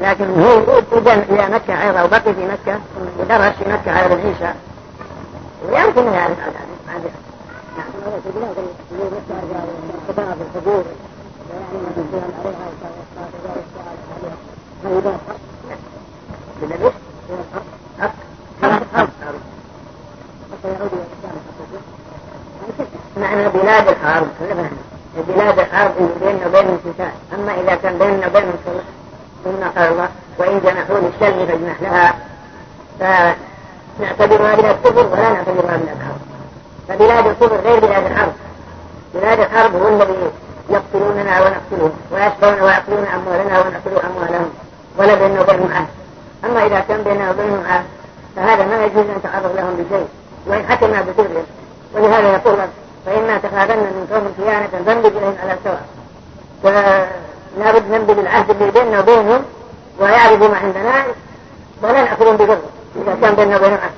[0.00, 2.78] لكن هو وجن إلى مكة أيضا وبقي في مكة.
[3.18, 4.54] ودرس في مكة على ابن عيسى.
[5.68, 7.02] ويمكن يعرف عن
[7.76, 8.56] في بلاد
[16.66, 16.92] من
[23.16, 23.88] معنى بلاد
[25.98, 28.84] اللي بيننا وبينهم قتال أما إذا كان بيننا وبينهم صلح
[30.38, 32.14] وان جنحوا للسلم فاجنح لها.
[33.00, 36.21] فنعتبرها بلاد كفر ولا نعتبرها بلاد حرب
[36.88, 38.32] فبلاد الكفر غير بلاد الحرب
[39.14, 40.30] بلاد الحرب هو الذي
[40.70, 44.50] يقتلوننا ونقتلهم ويسبون ويأكلون أموالنا ونأكل أموالهم
[44.98, 45.86] ولا بيننا وبينهم عهد.
[46.44, 47.84] أما إذا كان بيننا وبينهم عهد
[48.36, 50.08] فهذا ما يجوز أن تعرض لهم بشيء
[50.46, 51.44] وإن حكمنا بكفرهم
[51.94, 52.58] ولهذا يقول
[53.06, 55.82] فإما تخافن من قوم خيانة فانبذ إليهم على سواء
[56.62, 59.42] فلا بد ننبذ العهد اللي بيننا وبينهم
[60.00, 61.04] ويعرفوا ما عندنا
[61.82, 62.58] ولا نأخذهم بضر
[62.96, 63.92] إذا كان بيننا وبينهم عهد.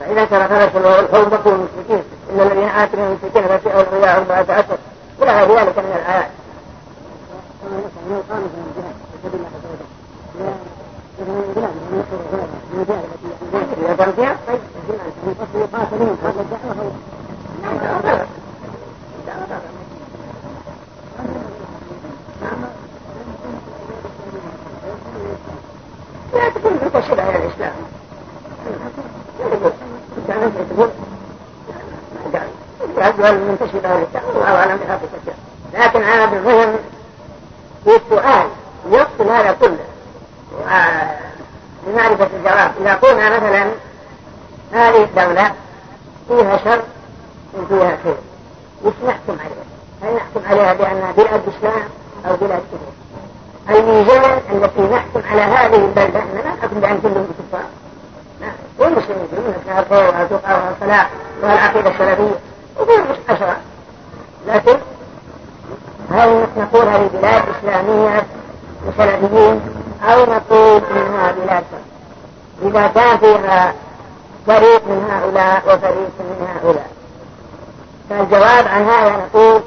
[0.00, 2.02] فإذا ترى خلص الحوم بقوا المشركين
[2.34, 4.78] إن الذين آتوا من المشركين فسيئوا الرياء أربعة أشهر
[5.22, 6.26] إلى غير ذلك من الدعوة
[26.34, 27.72] لا تكون على الإسلام.
[30.70, 30.90] تقول
[33.04, 35.36] الأجوال المنتشرة على الإسلام الله أعلم بحقيقة
[35.74, 36.76] لكن هذا المهم
[37.84, 38.46] في السؤال
[38.90, 39.84] يفصل هذا كله.
[41.86, 42.72] لمعرفة الجواب.
[42.80, 43.70] إذا قلنا مثلا
[44.72, 45.52] هذه الدولة
[46.28, 46.82] فيها شر
[47.58, 48.16] وفيها خير.
[48.84, 49.64] وش نحكم عليها؟
[50.02, 51.82] هل نحكم عليها بأنها بلاد إسلام
[52.26, 57.64] أو بلاد كفر؟ الميزان التي نحكم على هذه البلدة أننا نحكم بأن كلهم كفار.
[58.78, 61.10] والمسلمين يقولون فيها الخير والتقى والصلاح
[61.42, 62.53] والعقيدة السلفية.
[62.80, 63.56] وفيها أشرار
[64.48, 64.76] لكن
[66.10, 68.26] هل نقول هذه بلاد إسلامية
[68.86, 69.60] وسلفيين
[70.02, 71.64] أو نقول إنها بلاد
[72.62, 73.74] إذا كان فيها
[74.46, 76.86] فريق من هؤلاء وفريق من هؤلاء؟
[78.10, 79.62] فالجواب عن هذا نقول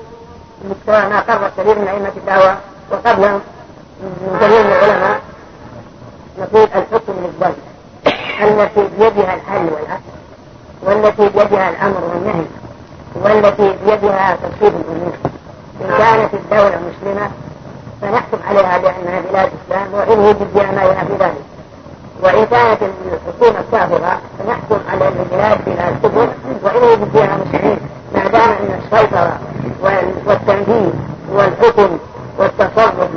[0.66, 2.58] مثل ما قرر كثير من أئمة الدعوة
[2.92, 3.42] وقبلهم
[4.02, 5.20] من كثير من العلماء
[6.40, 7.56] نقول الحكم للدولة
[8.42, 10.02] التي بيدها الحل والعقل
[10.84, 12.46] والتي بيدها الأمر والنهي.
[13.16, 15.14] والتي بيدها ترتيب الأمور
[15.82, 17.30] إن كانت الدولة مسلمة
[18.02, 21.44] فنحكم عليها بأنها بلاد إسلام وجد فيها ما ينافي ذلك
[22.24, 25.90] وإن كانت الحكومة كافرة فنحكم على البلاد بلا
[26.64, 27.80] وإن وجد فيها مسلمين
[28.14, 29.40] ما دام أن السيطرة
[30.26, 30.90] والتنفيذ
[31.32, 31.98] والحكم
[32.38, 33.10] والتصرف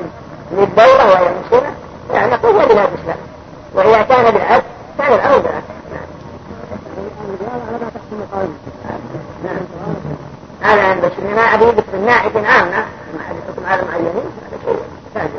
[0.53, 1.71] للدولة وهي مسلمة
[2.15, 3.17] يعني نقول هي بلاد إسلام
[3.75, 4.65] وإذا كان بالعكس
[4.99, 5.65] كان الأمر بالعكس.
[10.63, 12.85] هذا بس ما أبي من ناحية عامة.
[13.65, 14.25] ما معينين
[15.17, 15.31] هذا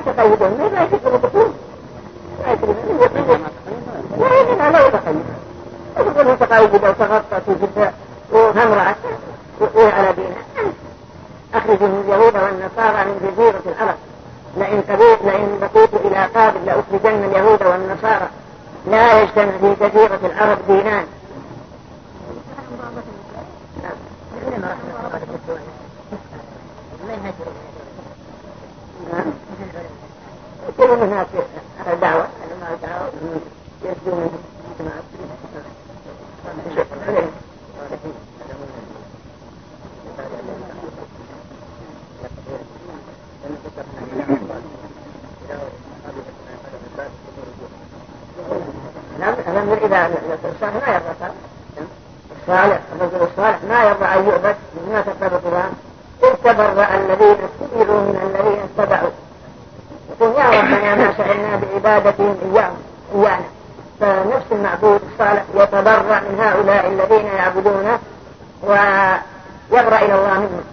[0.06, 1.50] تقيدهم لا يجب الدخول
[2.44, 2.76] لا يجب
[4.18, 5.24] لا يجب لا يتقيد
[5.98, 7.92] يقول متقيد لو تغطت جدا
[8.32, 8.94] وامرأة
[9.76, 10.72] على دينها
[11.54, 13.96] أخرجوا اليهود والنصارى من جزيرة الأرض
[14.56, 18.28] لئن تبيت لئن بقيت إلى قابل لأخرجن اليهود والنصارى
[18.86, 21.06] لا يجتمع في جزيرة العرب دينان.
[24.62, 24.91] نعم.
[30.76, 31.26] كل الناس
[31.86, 33.12] على دعوة على ما دعوة
[33.82, 34.30] يسجون
[49.20, 51.32] نعم الأمر إذا الإنسان ما يرضى
[52.42, 55.72] الصالح الرجل الصالح ما يرضى أن يعبد بما تقتضي القرآن
[56.22, 59.10] إذ تبرأ الذين استكبروا من الذين اتبعوا
[60.22, 62.76] يقول يا ربنا ما سألنا بعبادتهم إياهم
[63.14, 63.44] إيانا
[64.00, 67.98] فنفس المعبود الصالح يتبرأ من هؤلاء الذين يعبدونه
[68.62, 70.64] ويبرأ إلى الله منهم.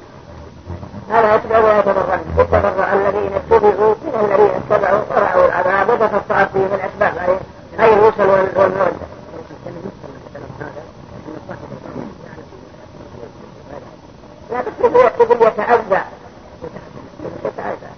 [1.11, 2.19] هذا يتبع ويتبرأ.
[2.37, 7.39] يتبرأ الذين اتبعوا من الذين اتبعوا ورأوا العذاب وتقطعت بهم الأسباب.
[7.79, 8.91] أي الوصل والمودة
[14.51, 16.01] لا يكتب يتأذى
[17.45, 17.89] يتأذى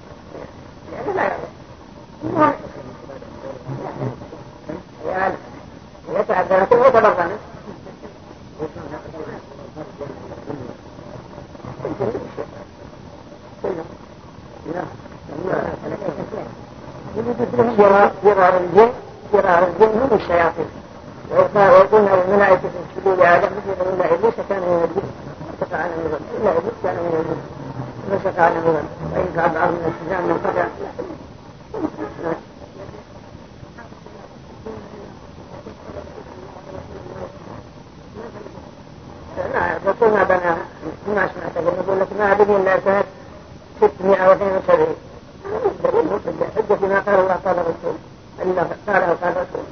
[18.24, 18.92] فرار الجن
[19.34, 20.66] فرار الجن هم الشياطين
[21.32, 25.08] وقلنا للملائكة اسجدوا لآدم مثل إلا إبليس كان من الجن
[25.98, 27.61] من الظلم إلا إبليس كان من الجن
[28.10, 30.32] فسقع من الظلم وإن فعل بعض من السجان من
[39.54, 40.56] لا يقول ما بنى
[41.16, 43.04] ما سمعت يقول لك ما بني إلا سنة
[43.82, 44.96] 672
[45.84, 46.20] دليل مو
[46.56, 47.96] حجة فيما قال الله قال الرسول
[48.42, 49.66] إلا قاله قال الرسول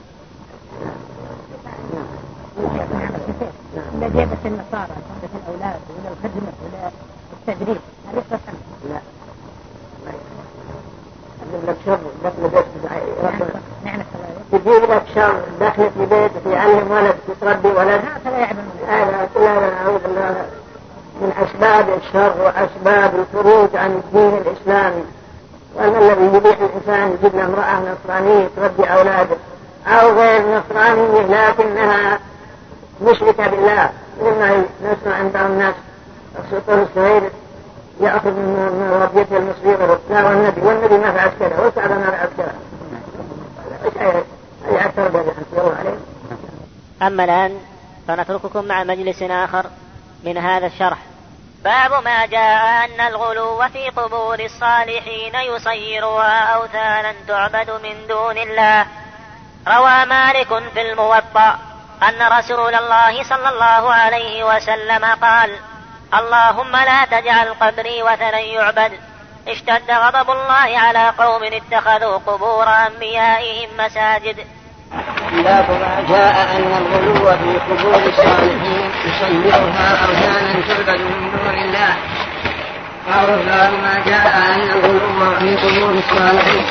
[3.98, 6.92] إذا جابت النصارى تحدث الأولاد ولا الخدمة ولا
[7.50, 7.78] التدريس
[8.14, 8.22] هل
[8.90, 9.00] لا
[11.54, 12.66] يجيب لك شر دخل بيت
[13.86, 14.00] نعم
[14.52, 20.00] تجيب لك شر دخل في بيت يعلم ولد تربي ولد هكذا يعملون هذا كلها نعوذ
[20.00, 20.46] بالله
[21.22, 25.04] من أسباب الشر وأسباب الخروج عن الدين الإسلامي
[25.76, 29.36] وأن الذي يبيح الإنسان يجيب له امرأة نصرانية تربي أولاده
[29.88, 32.20] أو غير نصرانية لكنها
[33.02, 33.90] مشركة بالله.
[34.22, 35.76] مثل ما نسمع عند بعض الناس
[36.46, 37.32] السلطان الصغير
[38.00, 42.54] يأخذ من ربيته المصيرة لا والنبي والنبي ما فعل كذا والكعبة ما فعل كذا
[43.86, 43.98] إيش
[44.68, 45.98] أي التربية الله عليه
[47.02, 47.60] أما الآن
[48.08, 49.66] فنترككم مع مجلس آخر
[50.24, 50.98] من هذا الشرح.
[51.64, 58.86] باب ما جاء أن الغلو في قبور الصالحين يصيرها أوثانا تعبد من دون الله.
[59.68, 61.60] روى مالك في الموطأ
[62.04, 65.52] أن رسول الله صلى الله عليه وسلم قال
[66.14, 68.92] اللهم لا تجعل قبري وثنا يعبد.
[69.48, 74.38] اشتد غضب الله على قوم اتخذوا قبور أنبيائهم مساجد.
[75.32, 81.96] باب ما جاء أن الغلو في قبور الصالحين يصيرها أوثانا تعبد من دون الله.
[83.08, 83.30] باب
[83.84, 86.66] ما جاء أن الغلو في قبور الصالحين.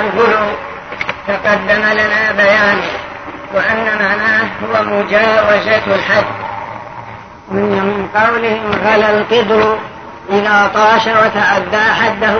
[0.00, 0.46] الغلو
[1.28, 2.90] تقدم لنا بيانه
[3.54, 6.51] وأن معناه هو مجاوزة الحد.
[7.52, 9.78] من قولهم غلا القدر
[10.30, 12.36] إذا طاش وتعدى حده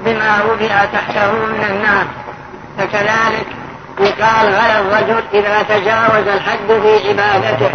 [0.00, 2.04] بما وضع تحته من النار.
[2.78, 3.46] فكذلك
[4.00, 7.70] يقال غلا الرجل إذا تجاوز الحد في عبادته.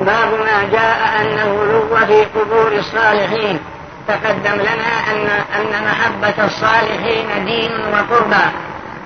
[0.00, 3.58] باب ما جاء أن الغلو في قبور الصالحين.
[4.08, 5.28] تقدم لنا أن
[5.60, 8.44] أن محبة الصالحين دين وقربى.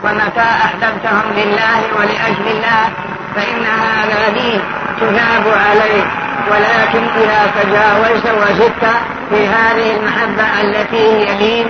[0.04, 2.90] ومتى أحببتهم لله ولأجل الله
[3.34, 4.60] فإن هذا دين
[5.00, 6.04] تثاب عليه.
[6.50, 8.84] ولكن إذا تجاوزت وزدت
[9.30, 11.66] في هذه المحبة التي هي دين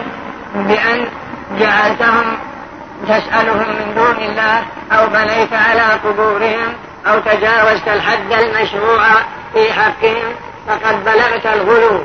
[0.55, 1.07] بأن
[1.59, 2.37] جعلتهم
[3.09, 6.75] تسألهم من دون الله أو بنيت على قبورهم
[7.07, 9.03] أو تجاوزت الحد المشروع
[9.55, 10.35] في حقهم
[10.69, 12.03] فقد بلغت الغلو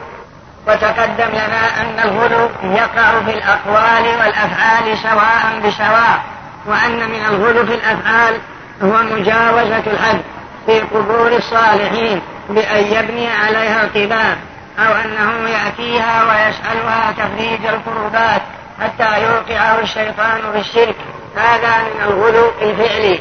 [0.68, 6.22] وتقدم لنا أن الغلو يقع في الأقوال والأفعال سواء بسواء
[6.66, 8.38] وأن من الغلو في الأفعال
[8.84, 10.22] هو مجاوزة الحد
[10.66, 14.38] في قبور الصالحين بأن يبني عليها القباب
[14.80, 18.42] أو أنه يأتيها ويسألها تفريج الكروبات
[18.82, 20.96] حتى يوقعه الشيطان بالشرك.
[21.36, 23.20] هذا من الغلو الفعلي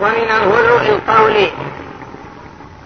[0.00, 1.50] ومن الغلو القولي.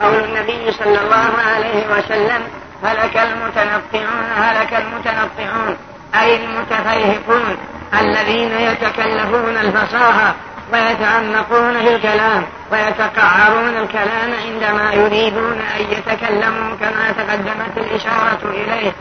[0.03, 2.43] قول النبي صلى الله عليه وسلم
[2.85, 5.77] هلك المتنطعون هلك المتنطعون
[6.15, 7.57] أي المتفيهقون
[8.01, 10.35] الذين يتكلفون الفصاحة
[10.73, 18.93] ويتعمقون في الكلام ويتقعرون الكلام عندما يريدون أن يتكلموا كما تقدمت الإشارة إليه.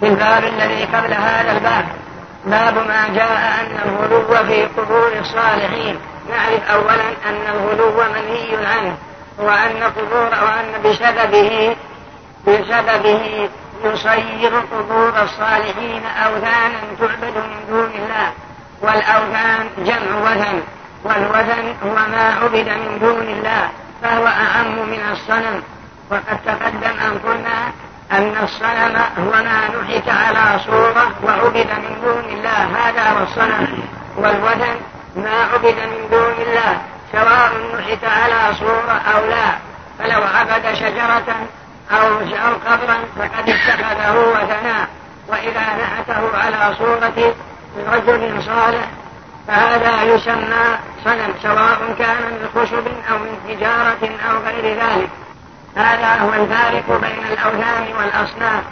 [0.00, 1.84] في الباب الذي قبل هذا الباب
[2.46, 5.98] باب ما جاء أن الغلو في قبور الصالحين.
[6.30, 8.96] نعرف أولا أن الغلو منهي عنه
[9.38, 11.76] وأن قبور وأن بسببه
[12.46, 13.48] بسببه
[13.84, 18.32] يصير قبور الصالحين أوثانا تعبد من دون الله.
[18.82, 20.60] والأوثان جمع وثن
[21.04, 23.68] والوثن هو ما عبد من دون الله
[24.02, 25.62] فهو أعم من الصنم.
[26.10, 27.72] وقد تقدم أن قلنا
[28.12, 33.82] أن الصنم هو ما نحت على صورة وعبد من دون الله هذا هو الصنم.
[34.16, 34.76] والوثن
[35.16, 36.78] ما عبد من دون الله
[37.12, 39.70] سواء نحت على صورة أو لا.
[39.98, 41.36] فلو عبد شجرة
[41.92, 44.86] أو أو قبرا فقد اتخذه وثنا
[45.28, 47.34] وإذا نحته على صورة
[47.92, 48.88] رجل صالح
[49.48, 55.10] فهذا يسمى صنم سواء كان من خشب أو من حجارة أو غير ذلك.
[55.76, 58.62] هذا هو الفارق بين الأوثان والأصنام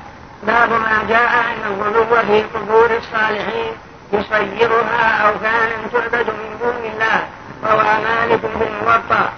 [0.42, 3.72] باب ما جاء أن الغلو في قبور الصالحين
[4.12, 7.26] يصيرها أوثانا تعبد من دون الله
[7.64, 9.32] روى مالك بن موطأ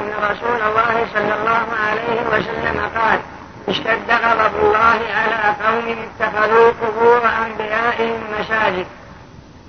[0.00, 3.20] أن رسول الله صلى الله عليه وسلم قال
[3.68, 8.86] اشتد غضب الله على قوم اتخذوا قبور أنبيائهم مساجد.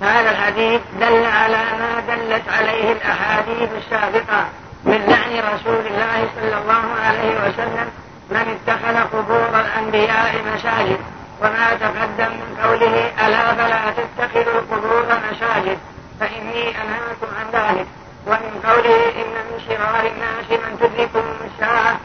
[0.02, 4.46] هذا الحديث دل على ما دلت عليه الأحاديث السابقة
[4.86, 7.92] من لعن رسول الله صلى الله عليه وسلم
[8.30, 11.00] من اتخذ قبور الأنبياء مساجد.
[11.42, 15.78] وما تقدم من قوله ألا فلا تتخذوا القبور مساجد.
[16.20, 17.88] فإني أنهاكم عن ذلك.
[18.28, 21.96] ومن قوله إن من شرار الناس من تدركهم الساعة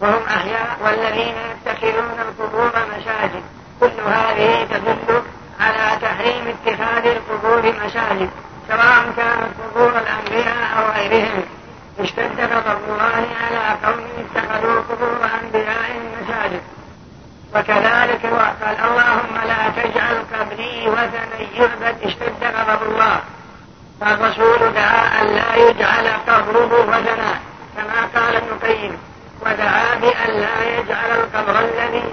[0.00, 3.42] وهم أحياء والذين يتخذون القبور مساجد.
[3.80, 5.22] كل هذه تدل
[5.64, 8.30] على تحريم اتخاذ القبور مساجد
[8.68, 11.42] سواء كانت قبور الأنبياء أو غيرهم.
[12.00, 16.62] اشتد غضب الله على قوم اتخذوا قبور أنبيائهم مساجد
[17.54, 23.20] وكذلك قال اللهم لا تجعل قبري وثنا يعبد اشتد غضب الله.
[24.00, 27.32] فالرسول دعا أن لا يجعل قبره وثنا
[27.76, 28.98] كما قال ابن القيم.
[29.40, 32.04] ودعا بأن لا يجعل القبر الذي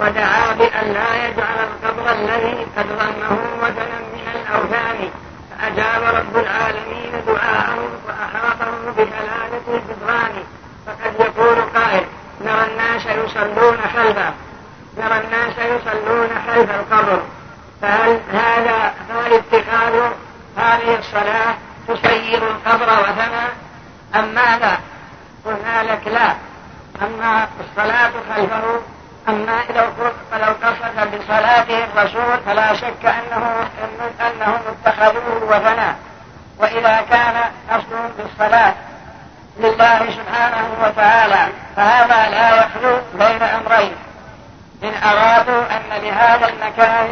[0.00, 5.10] ودعا بأن لا يجعل القبر الذي قد ظنه وثنا من الأوثان.
[5.50, 10.44] فأجاب رب العالمين دعاءه وأحاطه بجلالة الجدران.
[10.86, 12.04] فقد يقول قائل
[12.40, 14.32] نرى الناس يصلون خلفه
[14.98, 17.22] نرى الناس يصلون خلف القبر.
[17.82, 20.12] فهل هذا هل اتخاذ
[20.56, 21.54] هذه الصلاة
[21.88, 23.48] تصير القبر وثنا
[24.14, 24.78] أم ماذا؟
[25.44, 26.34] قلنا لك لا.
[27.02, 28.80] أما الصلاة خلفه
[29.28, 29.84] أما لو
[30.32, 33.68] لو قصد بصلاته الرسول فلا شك أنه
[34.20, 35.96] أنهم اتخذوه وثنا
[36.58, 37.34] وإذا كان
[37.70, 38.74] قصدهم بالصلاة
[39.58, 43.92] لله سبحانه وتعالى فهذا لا يخلو بين أمرين.
[44.84, 47.08] إن أرادوا أن لهذا المكان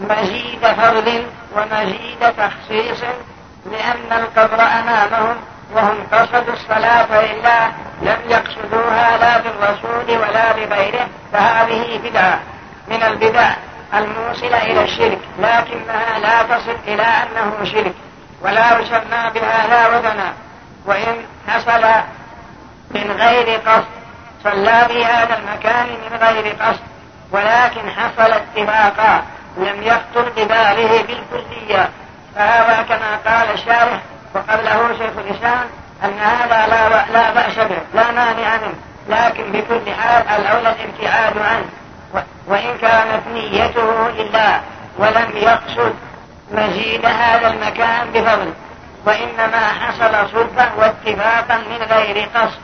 [0.00, 1.26] مزيد فرض
[1.56, 3.00] ومزيد تخصيص
[3.66, 5.36] لأن القبر أمامهم
[5.74, 7.72] وهم قصدوا الصلاة لله
[8.02, 11.08] لم يقصدوها لا بالرسول ولا بغيره.
[11.36, 12.40] فهذه بدعة
[12.88, 13.50] من البدع
[13.94, 17.94] الموصلة إلى الشرك لكنها لا تصل إلى أنه شرك
[18.40, 20.32] ولا يسمى بهذا وثنا
[20.86, 21.16] وإن
[21.48, 21.84] حصل
[22.90, 23.84] من غير قصد
[24.44, 26.80] صلى في هذا المكان من غير قصد
[27.32, 29.22] ولكن حصل اتفاقا
[29.56, 31.90] لم يخطر بباله بالكلية.
[32.34, 34.00] فهذا كما قال الشارح
[34.34, 35.64] وقبله شيخ الإسلام
[36.04, 38.85] أن هذا لا, لا بأس به لا مانع منه.
[39.08, 41.66] لكن بكل حال الأولى الابتعاد عنه.
[42.46, 44.60] وإن كانت نيته لله
[44.98, 45.94] ولم يقصد
[46.52, 48.52] مزيد هذا المكان بفضل.
[49.06, 52.60] وإنما حصل صدفة واتفاقا من غير قصد.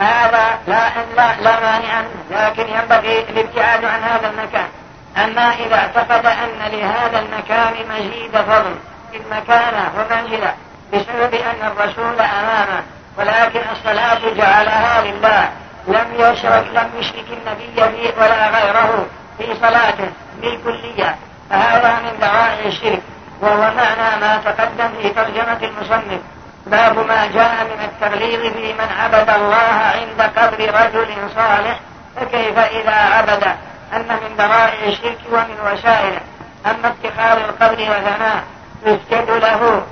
[0.00, 4.68] هذا لا لا, لا مانع لكن ينبغي الابتعاد عن هذا المكان.
[5.16, 8.74] أما إذا اعتقد أن لهذا المكان مزيد فضل
[9.10, 10.54] في المكانة ومنزلة
[10.92, 12.82] بسبب أن الرسول أمامه
[13.18, 15.50] ولكن الصلاة جعلها لله.
[15.88, 19.06] لم يشرك لم يشرك النبي به ولا غيره
[19.38, 20.10] في صلاته
[20.40, 21.16] بالكلية.
[21.50, 23.02] فهذا من دواعي الشرك.
[23.42, 26.20] وهو معنى ما تقدم في ترجمة المصنف.
[26.66, 31.80] باب ما جاء من التغليظ في من عبد الله عند قبر رجل صالح
[32.16, 33.44] فكيف إذا عبد؟
[33.92, 36.20] أن من ذرائع الشرك ومن وسائله
[36.66, 38.44] أما اتخاذ القبر وثناء
[38.86, 39.82] يسجد له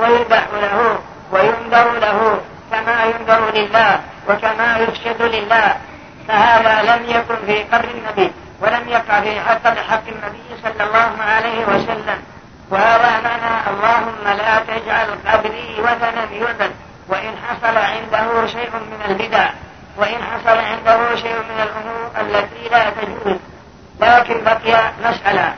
[0.00, 0.98] ويذبح له
[1.32, 2.40] وينذر له
[2.70, 4.00] كما ينذر لله.
[4.28, 5.76] وكما يفسد لله
[6.28, 11.66] فهذا لم يكن في قبر النبي ولم يقع في حق حق النبي صلى الله عليه
[11.66, 12.18] وسلم.
[12.70, 16.72] وهذا معنى اللهم لا تجعل قبري وثنا يعبد
[17.08, 19.50] وإن حصل عنده شيء من البدع
[19.96, 23.36] وإن حصل عنده شيء من الأمور التي لا تجوز.
[24.00, 25.54] لكن بقي مسألة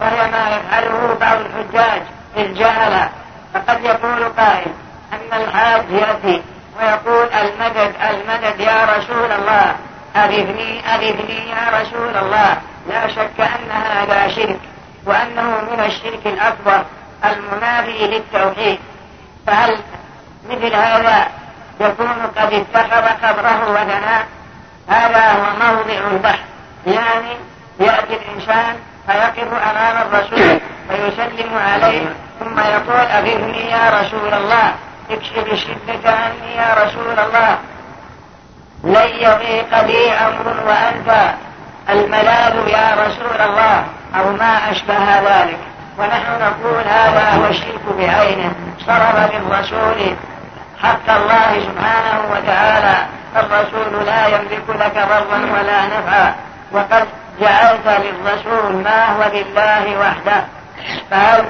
[0.00, 2.02] وهي ما يفعل بعض الحجاج
[2.36, 3.08] إذ جهل.
[3.54, 4.72] فقد يقول قائل
[5.12, 6.42] أن الحاج يأتي.
[6.78, 9.76] ويقول المدد المدد يا رسول الله.
[10.16, 12.56] أغثني أغثني يا رسول الله.
[12.88, 14.60] لا شك أن هذا شرك
[15.06, 16.84] وأنه من الشرك الأكبر
[17.24, 18.78] المنافي للتوحيد.
[19.46, 19.78] فهل
[20.50, 21.28] مثل هذا
[21.80, 24.26] يكون قد اتخذ قبره وثناء؟
[24.88, 26.44] هذا هو موضع البحث.
[26.86, 27.36] يعني
[27.80, 28.76] يأتي الإنسان
[29.06, 34.74] فيقف أمام الرسول فيسلم عليه ثم يقول أغثني يا رسول الله.
[35.10, 37.58] اكشف الشدة عني يا رسول الله.
[38.84, 41.34] لن يضيق بي أمر وأنت
[41.90, 43.84] الملاذ يا رسول الله.
[44.18, 45.58] أو ما أشبه ذلك.
[45.98, 48.52] ونحن نقول هذا هو الشرك بعينه.
[48.86, 50.16] صرف للرسول
[50.82, 53.06] حق الله سبحانه وتعالى.
[53.36, 56.34] الرسول لا يملك لك ضرا ولا نفعا.
[56.72, 57.06] وقد
[57.40, 60.44] جعلت للرسول ما هو لله وحده.
[61.10, 61.44] فهل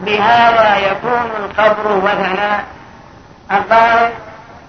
[0.00, 2.64] بهذا يكون القبر وثنا
[3.52, 4.10] الظاهر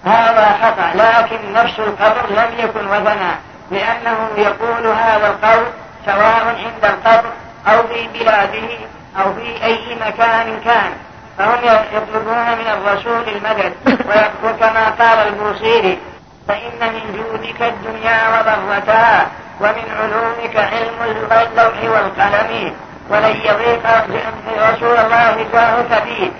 [0.04, 3.36] هذا خطأ لكن نفس القبر لم يكن وثنا
[3.70, 5.66] لأنه يقول هذا القول
[6.06, 7.30] سواء عند القبر
[7.66, 8.78] أو في بلاده
[9.16, 10.92] أو في أي مكان كان.
[11.38, 11.58] فهم
[11.92, 13.72] يطلبون من الرسول المدد
[14.44, 15.98] وكما قال البوصيري
[16.48, 19.26] فإن من جودك الدنيا وضرتها
[19.60, 22.74] ومن علومك علم اللوح والقلم.
[23.10, 23.86] ولن يضيق
[24.58, 26.32] رسول الله جاهك بي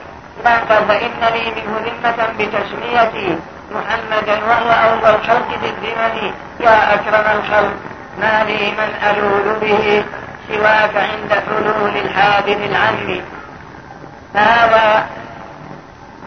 [0.45, 3.39] قال فإن لي منه ذمة بتسميتي
[3.71, 7.75] محمدا وهو أول الخلق بالذمم يا أكرم الخلق
[8.21, 10.05] ما لي من ألول به
[10.49, 13.21] سواك عند حلول الحادث العم
[14.35, 15.07] فهذا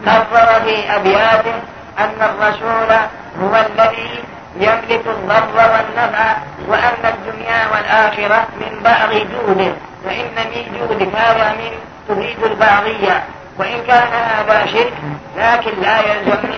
[0.06, 1.54] قرر في أبياته
[1.98, 2.96] أن الرسول
[3.42, 4.10] هو الذي
[4.56, 6.36] يملك الضر والنفع
[6.68, 9.72] وأن الدنيا والآخرة من بعض جوده
[10.04, 11.72] فإن من جودك هذا من
[12.08, 13.24] تريد البعضية
[13.58, 14.92] وإن كان هذا شرك
[15.36, 16.48] لكن لا يلزم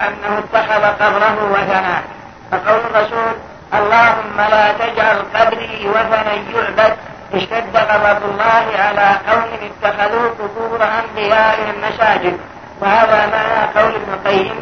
[0.00, 2.02] أنه اتخذ قبره وثنا
[2.50, 3.32] فقول الرسول
[3.74, 6.96] اللهم لا تجعل قبري وثنا يعبد.
[7.34, 12.38] اشتد غضب الله على قوم اتخذوا قبور انبيائهم مساجد
[12.80, 14.54] وهذا معنى قول ابن القيم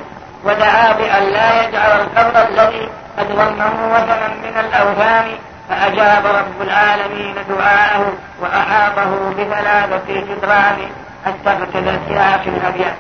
[0.45, 5.27] ودعا بأن لا يجعل القبر الذي قد ظنه وثنا من الأوثان
[5.69, 10.91] فأجاب رب العالمين دعاءه وأحاطه بثلاثة جدران
[11.27, 12.97] استغفر في آخر الأبيات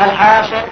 [0.00, 0.62] الحاصل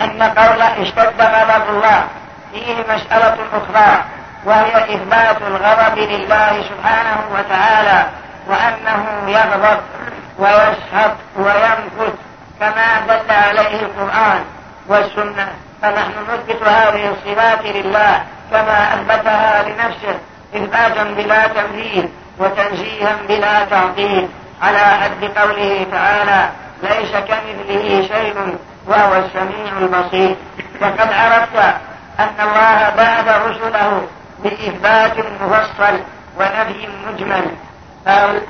[0.00, 2.04] أن قول اشتد غضب الله
[2.52, 4.04] فيه مسألة أخرى
[4.44, 8.06] وهي إثبات الغضب لله سبحانه وتعالى
[8.46, 9.80] وأنه يغضب
[10.38, 12.14] ويسخط ويمكث
[12.60, 14.44] كما دل عليه القرآن
[14.88, 15.48] والسنة.
[15.82, 20.18] فنحن نثبت هذه الصفات لله كما أثبتها لنفسه
[20.54, 22.08] إثباتا بلا تمثيل
[22.38, 24.28] وتنزيها بلا تعطيل
[24.62, 26.48] على حد قوله تعالى
[26.82, 28.56] ليس كمثله شيء
[28.86, 30.36] وهو السميع البصير
[30.82, 31.56] وقد عرفت
[32.20, 34.06] أن الله بعث رسله
[34.44, 36.00] بإثبات مفصل
[36.38, 37.44] ونفي مجمل.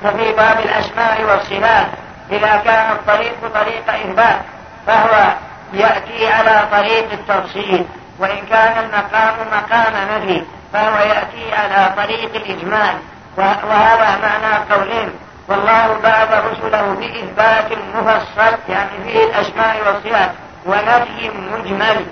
[0.02, 1.86] ففي باب الأسماء والصفات
[2.30, 4.40] إذا كان الطريق طريق إثبات
[4.86, 5.34] فهو
[5.72, 7.86] يأتي على طريق التفصيل
[8.18, 10.42] وإن كان المقام مقام نفي
[10.72, 12.96] فهو يأتي على طريق الإجمال.
[13.36, 15.10] وهذا معنى قولين
[15.48, 20.30] والله بعث رسله بإثبات مفصل يعني فيه الأسماء والصفات
[20.66, 22.06] ونفي مجمل.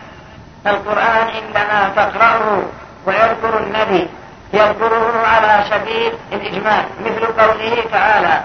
[0.66, 2.62] القرآن عندما تقرأه
[3.06, 4.08] ويذكر النبي
[4.52, 8.42] يذكره على سبيل الإجمال مثل قوله تعالى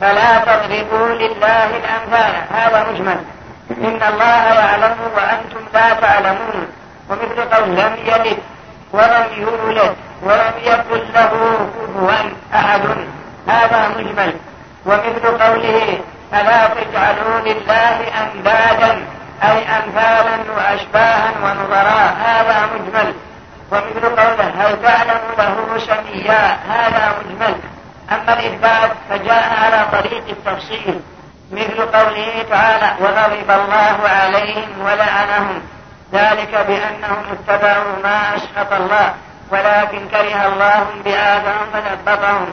[0.00, 2.34] فلا تضربوا لله الأمثال.
[2.52, 3.20] هذا مجمل.
[3.70, 6.68] إن الله يعلم وأنتم لا تعلمون.
[7.10, 8.38] ومثل قول لم يلد
[8.92, 11.30] ولم يولد ولم يكن له
[11.76, 12.80] كفوا أحد.
[13.48, 14.34] هذا مجمل.
[14.86, 16.00] ومثل قوله
[16.32, 19.04] فلا تجعلوا لله أندادا
[19.42, 22.16] أي أمثالا وأشباها ونظراء.
[22.26, 23.14] هذا مجمل.
[23.72, 27.54] ومثل قوله هل تعلم له سميا؟ هذا مجمل.
[28.12, 31.00] أما الإثبات فجاء على طريق التفصيل.
[31.52, 35.62] مثل قوله تعالى وغضب الله عليهم ولعنهم.
[36.12, 39.14] ذلك بأنهم اتبعوا ما أسخط الله
[39.50, 42.46] ولكن كره الله بآذهم فثبطهم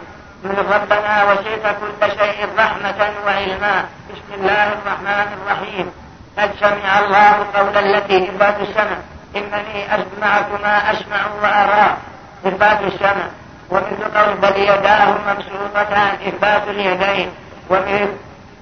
[0.44, 3.86] من ربنا وشئت كل شيء رحمة وعلما.
[4.14, 5.92] بسم الله الرحمن الرحيم.
[6.40, 8.98] قد سمع الله قول التي إثبات السمع
[9.36, 11.98] إنني أسمعكما أسمع وأرى.
[12.46, 13.28] إثبات السمع
[13.70, 17.32] ومثل قول بل يداه مبسوطتان إثبات اليدين.
[17.70, 18.10] ومثل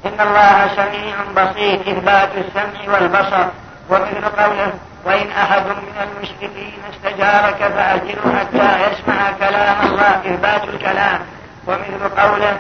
[0.06, 3.46] إن الله سميع بصير إثبات السمع والبصر
[3.90, 4.74] ومثل قوله
[5.06, 11.20] وإن أحد من المشركين استجارك فأجره حتى يسمع كلام الله إثبات الكلام.
[11.68, 12.58] ومثل قوله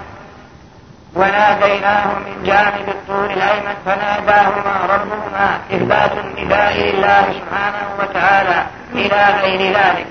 [1.16, 10.08] وناديناه من جانب الطور الأيمن فناداهما ربهما إثبات النداء لله سبحانه وتعالى إلى غير ذلك.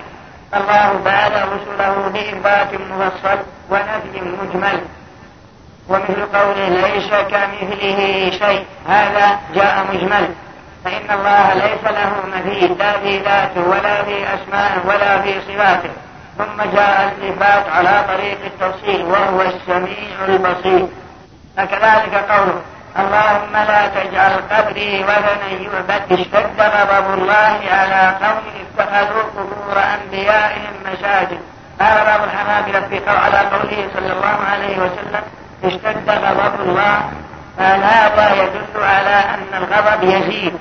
[0.55, 3.39] الله بعد رسله بإثبات مفصل
[3.71, 4.81] ونفي مجمل.
[5.89, 8.65] ومثل قوله ليس كمثله شيء.
[8.89, 10.29] هذا جاء مجمل.
[10.85, 15.91] فإن الله ليس له مثيل لا في ذاته ولا في أسمائه ولا في صفاته.
[16.39, 20.87] ثم جاء الإثبات على طريق التفصيل وهو السميع البصير.
[21.57, 22.61] فكذلك قوله
[22.99, 26.13] اللهم لا تجعل قبري وثنا يعبد.
[26.13, 31.41] اشتد غضب الله على قوم اتخذوا قبور أنبيائهم مساجد.
[31.81, 35.23] قال بعض الحنابلة في على قوله صلى الله عليه وسلم
[35.65, 37.11] اشتد غضب الله
[37.59, 40.55] فهذا يدل على أن الغضب يزيد.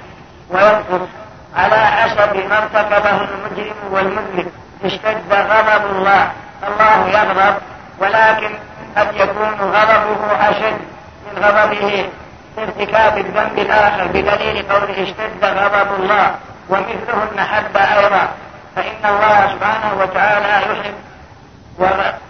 [0.50, 1.08] وينقص
[1.56, 4.52] على حسب ما ارتكبه المجرم والمذنب
[4.86, 6.32] اشتد غضب الله.
[6.68, 7.56] الله يغضب
[8.00, 8.50] ولكن
[8.98, 10.78] قد يكون غضبه أشد
[11.26, 12.10] من غضبه
[12.58, 16.36] ارتكاب الذنب الآخر بدليل قوله اشتد غضب الله.
[16.70, 18.28] ومثله المحبة أيضا.
[18.76, 20.94] فإن الله سبحانه وتعالى يحب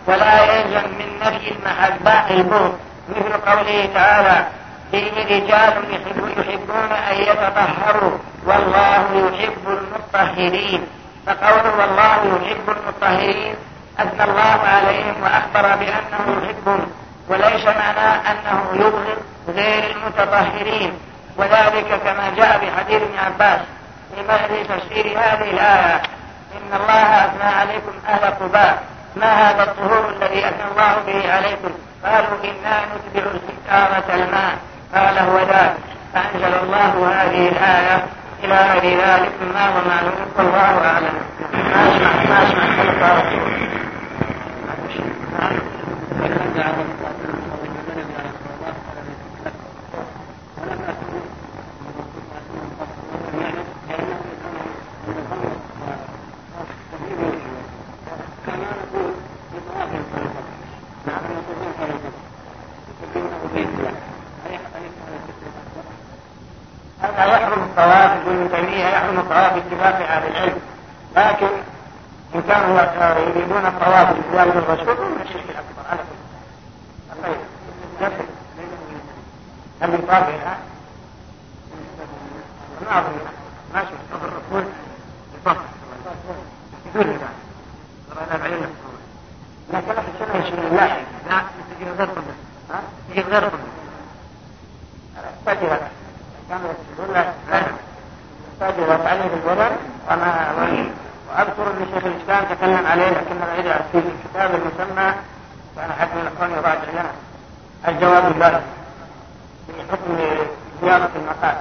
[0.08, 2.78] ولا يلزم من نفي المحبة البغض
[3.10, 4.46] مثل قوله تعالى
[4.92, 5.74] فيه رجال
[6.38, 8.18] يحبون أن يتطهروا.
[8.46, 10.88] والله يحب المطهرين.
[11.28, 13.56] فقوله والله يحب المطهرين
[14.00, 16.88] أثنى الله عليهم وأخبر بأنه يحبهم
[17.30, 19.18] وليس معناه أنه يبغض
[19.48, 20.94] غير المتطهرين.
[21.38, 23.60] وذلك كما جاء في حديث ابن عباس
[24.48, 26.02] في تفسير هذه الآية.
[26.54, 28.93] إن الله أثنى عليكم أهل قباء.
[29.16, 31.72] ما هذا الطهور الذي أثنى الله به عليكم؟
[32.06, 34.58] قالوا إنا نتبع الحجارة الماء
[34.96, 35.76] قال هو ذاك.
[36.14, 38.06] فأنزل الله هذه الآية
[38.44, 40.16] إلى غير ذلك ما هو معلوم.
[40.38, 41.14] والله أعلم.
[41.54, 42.74] ما أسمع ما أسمع.
[46.24, 46.74] كلمة
[67.04, 68.48] هذا يحرم الطواف ابن
[69.34, 70.62] الطواف باتفاق أهل العلم.
[71.16, 71.48] لكن
[72.36, 75.90] إن كانوا يريدون الطواف بزيارة الرسول من الشرك الأكبر.
[75.90, 77.38] على كل طيب
[78.02, 78.26] يصل
[79.82, 80.30] هل يطاف؟
[82.82, 83.04] ما
[83.74, 84.72] ما شفت الرسول
[85.42, 85.58] يطاف.
[89.74, 90.88] لكن في السنة يشيل الله
[91.30, 91.42] لا
[91.80, 92.22] تجي غير قبل
[92.72, 93.60] ها؟ تجي غير قبل
[95.66, 95.92] هذا.
[96.50, 97.34] كانوا يقول لك
[98.70, 99.72] استاجرت عليه الولد
[100.12, 100.52] وما
[101.30, 105.14] واذكر أن شيخ الإسلام تكلم عليه لكن بعيد في الكتاب المسمى
[105.76, 107.12] كان حد من الاخوان يراجع لنا
[107.88, 108.62] الجواب اللازم
[109.68, 110.18] في حكم
[110.82, 111.56] زيارة المقال.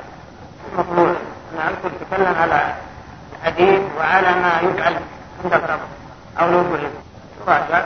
[0.72, 1.16] المطلوب
[1.54, 2.74] أذكر تكلم على
[3.32, 4.94] الحديث وعلى ما يفعل
[5.44, 5.78] عند القبر
[6.40, 6.90] أو لو فرد
[7.46, 7.82] يراجع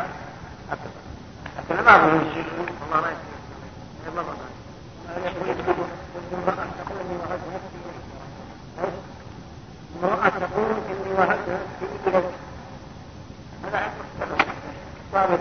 [1.58, 2.44] لكن ما أظن الشيء
[2.82, 3.26] والله ما يسمع.
[10.02, 12.24] امرأة تقول إني وهبت نفسي إليك
[13.64, 13.90] هذا
[15.12, 15.40] ثابت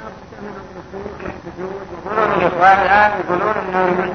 [0.07, 4.15] بد من الركوع والسجود يقولون الاخوان الان يقولون انه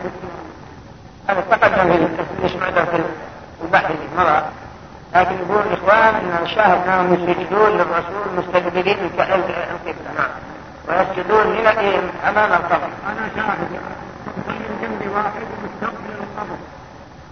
[1.28, 2.08] هذا تقدم
[2.42, 3.04] في سمعته في
[3.62, 4.42] البحث مضى
[5.16, 9.66] لكن يقول الاخوان إن الشاهد انهم يسجدون للرسول مستقبلين القبلة
[10.18, 10.30] نعم.
[10.88, 12.90] ويسجدون من أمام القبر.
[13.10, 13.70] أنا شاهد.
[14.48, 16.58] من جنبي واحد مستقبل القبر.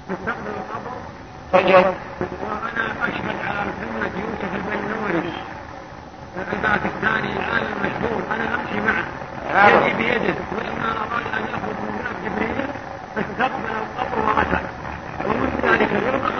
[0.09, 0.91] مستقبل القبر.
[1.51, 1.85] سجد
[2.43, 5.33] وأنا أشهد على محمد يوسف البنوري
[6.53, 8.21] البعث الثاني الان المشهور.
[8.35, 9.69] أنا أمشي معه.
[9.69, 10.35] يدي بيده.
[10.57, 12.67] ولما أراد أن ياخذ من باب جبريل
[13.15, 14.61] فاستقبل القبر وأتى.
[15.25, 16.38] ومن ذلك اليوم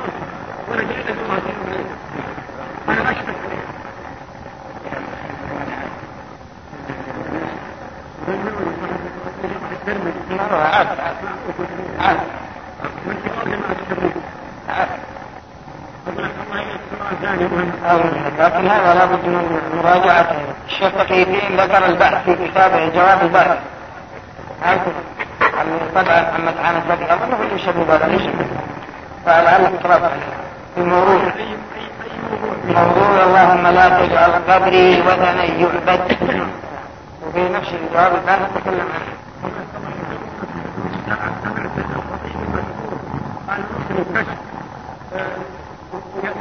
[18.39, 20.35] لكن هذا لابد من مراجعته
[20.67, 21.23] الشيخ تقي
[21.57, 23.57] ذكر البحث في كتابه جواب البحث
[25.95, 28.21] طبعا محمد حامد بدر أظنه في شبه هذا ليش
[29.25, 30.11] فلعلك تقرا
[30.79, 31.21] بموضوع
[32.67, 36.17] موضوع اللهم لا تجعل قبري وثنا يعبد.
[37.27, 39.13] وفي نفس الجواب لا نتكلم عنه.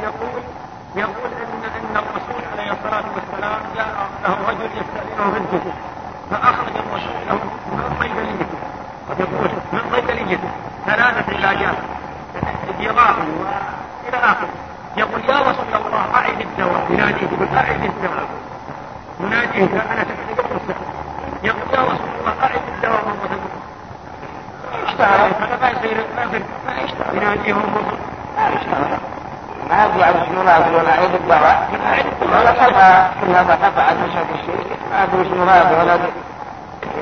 [0.03, 0.43] يقول
[0.95, 5.73] يقول ان إن الرسول عليه الصلاة والسلام جاء له رجل يستأذنه في الجسد
[6.31, 7.39] فأخرج الرسول له
[7.71, 8.59] من صيدليته
[9.09, 10.49] قد يقول من صيدليته
[10.85, 11.75] ثلاثة علاجات
[12.81, 13.15] جراح
[15.29, 16.85] يا رسول الله أعد الدواء.
[16.89, 18.27] يناديه يقول أعد الدواء.
[19.19, 20.39] يناديه أنا سمعت
[21.43, 23.39] يقول يا رسول الله أعد الدواء مرة
[25.05, 26.43] هذا ما يصير ما يصير.
[26.67, 27.15] ما يشتهر.
[27.15, 27.63] يناديهم
[28.37, 28.99] ما يشتهر.
[29.69, 31.69] ما ادري شنو مراد ولا عيد الدواء.
[32.21, 35.99] ولا قطع كلها قطع مشهد الشيء ما أدري شنو ولا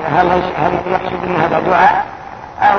[0.06, 2.06] هل هل يقصد إن هذا دعاء؟
[2.60, 2.78] أو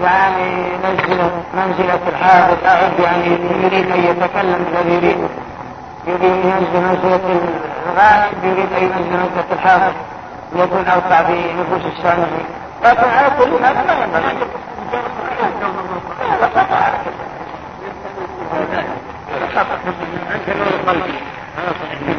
[0.00, 3.26] يعني منزلة منزلة الحافظ أعد يعني
[3.62, 5.28] يريد أن يتكلم الذي يريد
[6.06, 7.40] يريد أن ينزل منزلة
[7.86, 9.92] الغائب يريد أن ينزل منزلة الحافظ
[10.56, 12.46] يكون أوقع في نفوس السامعين
[12.84, 14.46] لكن على كل ما لا ينبغي
[20.30, 21.18] عند نور قلبي
[21.56, 22.16] هذا صحيح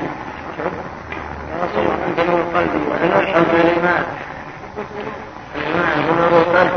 [2.08, 4.04] عند نور قلبي ونور الإيمان
[5.56, 6.72] الإيمان نور القلب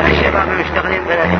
[0.00, 1.38] الشباب مشتغلين بذلك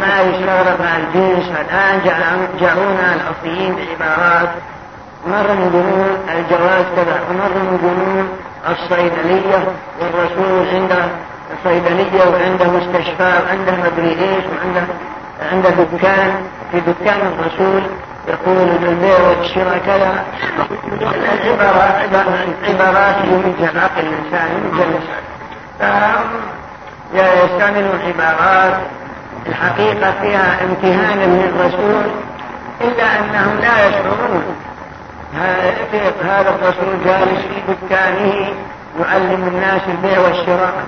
[0.00, 2.00] ما يشتغل مع الجنس الآن
[2.60, 4.48] جاءونا الأصليين بعبارات
[5.26, 8.28] مرة جنون الجواز كذا ومرة جنون
[8.68, 9.64] الصيدلية
[10.00, 11.08] والرسول عنده
[11.64, 14.82] صيدلية وعنده مستشفى وعنده مدري إيش وعنده
[15.52, 16.30] عنده دكان
[16.72, 17.82] في دكان الرسول
[18.28, 20.24] يقول بالبيع والشراء كذا
[21.34, 22.14] العبارات
[22.64, 25.22] عبارات يمج عقل الإنسان يمج الإنسان.
[27.14, 28.80] يستعملون عبارات
[29.46, 32.04] الحقيقة فيها امتهانا من الرسول
[32.80, 34.56] إلا أنهم لا يشعرون.
[36.24, 38.34] هذا الرسول جالس في دكانه
[39.00, 40.84] يعلم الناس البيع والشراء.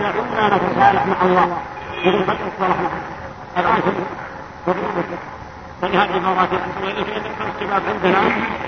[0.00, 1.48] دعونا نتصالح مع الله
[2.04, 3.23] يقول الصالح معه
[3.58, 3.80] الآن
[5.82, 8.18] فلهذه العبارات يذكر الشباب عندنا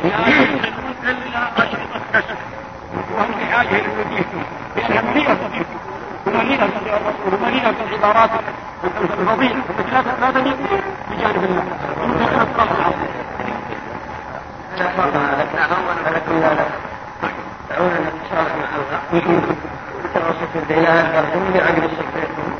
[0.05, 2.37] لا إلا أشرطة كشف
[3.17, 4.45] وهم بحاجة إلى وجيهتهم
[4.77, 5.65] لأنها مليئة بهم
[6.27, 8.31] ومليئة بالرسول ومليئة بالعبارات
[8.85, 10.57] الفضيلة التي لا تليق
[11.11, 11.65] بجانب الله
[12.03, 12.91] يمكن أن تطلع
[14.79, 16.55] لا فرق هذا أول لكن لا
[17.71, 19.57] دعونا نتصالح مع الله في من
[21.83, 22.56] واسطة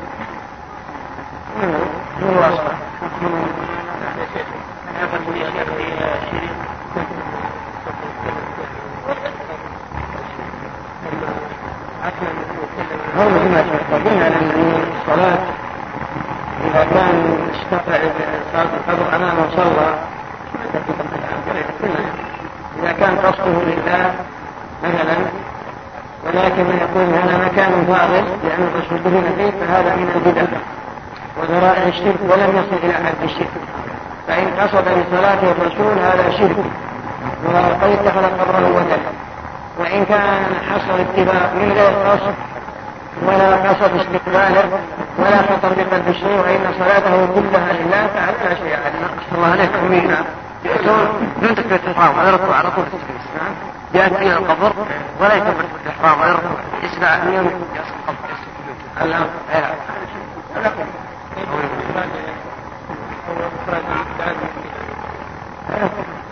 [13.17, 15.37] هو مثل ما قلنا أن الصلاة
[16.65, 17.97] إذا كان اشتفع
[18.53, 19.99] صلاة القبر أمامه صلى
[22.79, 24.13] إذا كان قصده لله
[24.83, 25.17] مثلا
[26.25, 30.57] ولكن يكون هذا مكان فاضل لأن الرسول دفن فيه فهذا من البدع.
[31.41, 33.53] وذرائع الشرك ولم يصل إلى حد الشرك.
[34.27, 36.57] فإن قصد بصلاة الرسول هذا شرك.
[37.45, 39.01] وقد اتخذ قبره وثن
[39.79, 42.33] وإن كان حصل اتباع من غير قصد
[43.27, 44.79] ولا قصد استقباله
[45.17, 49.35] ولا خطر بقلب الشيء وإن صلاته كلها لله فعل لا شيء عليه.
[49.35, 50.23] الله عليك أمينا
[51.41, 52.85] من تكبيرة الإحرام على ركوع على طول
[53.93, 54.73] جاءت إلى القبر
[55.19, 56.57] ولا يكبر الإحرام على ركوع.
[56.83, 57.51] يسمع يوم
[59.01, 59.27] الأمر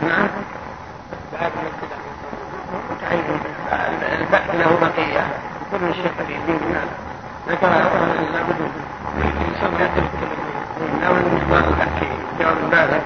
[0.01, 0.27] نعم
[4.19, 5.25] البحث له بقية
[5.71, 6.75] كل الشيخ في دين
[7.49, 8.71] ذكر لابد
[9.51, 9.89] يسمى
[11.07, 12.07] أو المجموعة الأحكي
[12.39, 12.99] جواب بالغ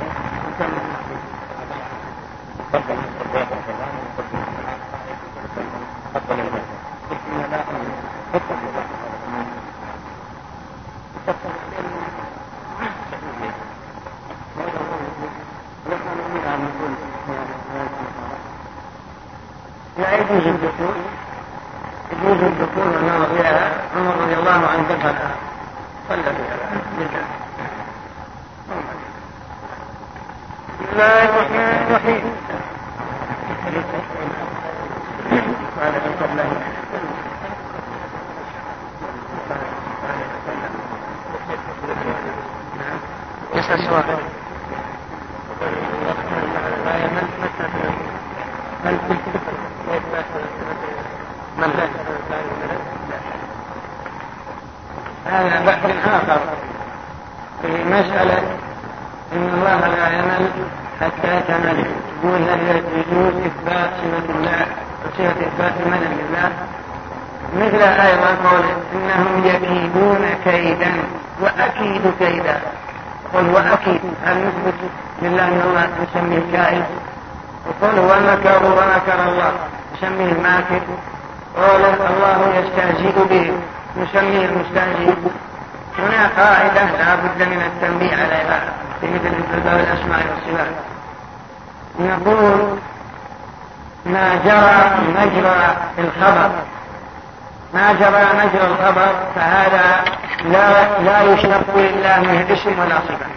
[19.97, 20.95] لا يجوز الدخول.
[22.11, 25.15] يجوز الدخول والنظر فيها عمر رضي الله عنه دخل.
[26.09, 26.39] صلى لله
[30.79, 32.28] بسم الله الرحمن الرحيم
[55.25, 56.39] هذا بحث آخر
[57.61, 58.37] في مسألة
[59.33, 60.49] إن الله لا يمل
[61.01, 61.85] حتى تمل
[62.23, 64.65] يقول هل يجوز إثبات صفة الله
[65.05, 66.51] وصفة إثبات المنن لله
[67.55, 70.91] مثل أيضا قول إنهم يكيدون كيدا
[71.41, 72.59] وأكيد كيدا
[73.33, 74.73] قل هو أكيد هل نثبت
[75.21, 76.83] لله أن الله نسميه كائن؟
[77.67, 79.51] وقل المكر ومكر الله.
[79.97, 80.81] نسميه الماكر.
[81.57, 83.51] قال الله يستهزئ به.
[83.97, 85.13] نسميه المستهزئ
[85.99, 90.75] هنا قاعدة لا بد من التنبيه عليها في مثل باب الأسماء والصفات.
[91.99, 92.77] نقول
[94.05, 96.51] ما جرى مجرى الخبر.
[97.73, 100.03] ما جرى مجرى الخبر فهذا
[100.45, 103.29] لا لا يشتق لله من اسم ولا صفة.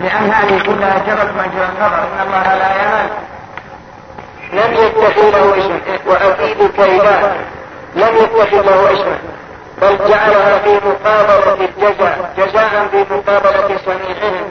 [0.00, 2.02] لأن هذه كلها جرت مجرى الخبر.
[2.02, 3.08] إن الله لا يمل
[4.52, 5.78] لم يتخذ له اسم.
[6.06, 7.36] وأكيد كيدان
[7.94, 9.18] لم يتخذ له اسما
[9.82, 12.34] بل جعلها في مقابلة الجزاء.
[12.36, 14.44] جزاء في مقابلة صنيعهم.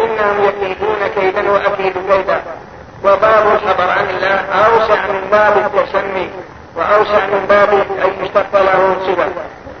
[0.00, 2.42] إنهم يكيدون كيدا وأكيد كيدا.
[3.04, 6.30] وباب الخبر عن الله أوسع من باب التسمي.
[6.76, 9.28] وأوسع من باب أن يشتق له صفة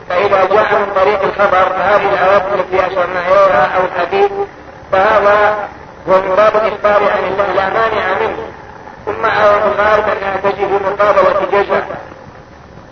[0.08, 4.32] فإذا جاء من طريق الخبر فهذه الآيات التي أشرنا إليها أو الحديث
[4.92, 5.68] فهذا
[6.08, 7.52] هو مراد الإخبار عن الله.
[7.52, 8.46] لا مانع منه.
[9.06, 11.98] ثم الغالب أنها تجد مقابلة جزاء.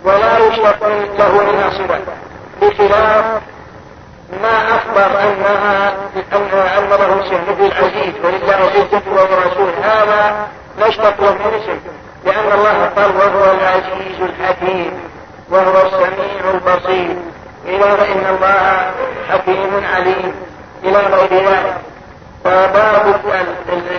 [0.05, 0.87] ولا يشتق
[1.19, 1.99] له منها صفة
[2.61, 3.25] بخلاف
[4.41, 5.93] ما أخبر أنها
[6.33, 10.47] أنها أمره مثل العزيز ولله عزة ورسول هذا
[10.79, 11.79] نشتق له من
[12.25, 15.12] لأن الله قال وهو العزيز الحكيم.
[15.49, 17.15] وهو السميع البصير.
[17.65, 18.91] إلى فإن الله
[19.29, 20.33] حكيم عليم.
[20.83, 21.77] إلى غير ذلك.
[22.43, 23.15] فباب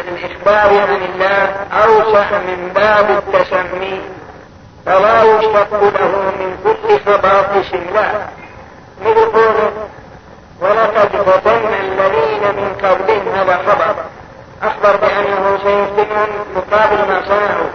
[0.09, 1.55] الإخبار عن الله
[1.85, 4.01] أوسع من باب التسمي.
[4.87, 6.99] فلا يشتق له من كل
[7.55, 8.11] اسم لا
[9.05, 9.73] مثل قوله
[10.61, 13.95] ولقد فتنا الذين من قبلهم هذا خبر.
[14.63, 17.71] أخبر بأنه سيفتنهم مقابل ما صنعوا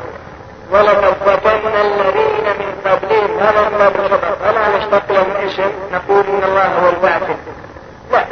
[0.71, 6.65] ولقد فتنا الذين من قبلهم هذا باب الخبر فلا نشتق لهم اسم نقول إن الله
[6.65, 7.35] هو الباطل
[8.11, 8.25] لا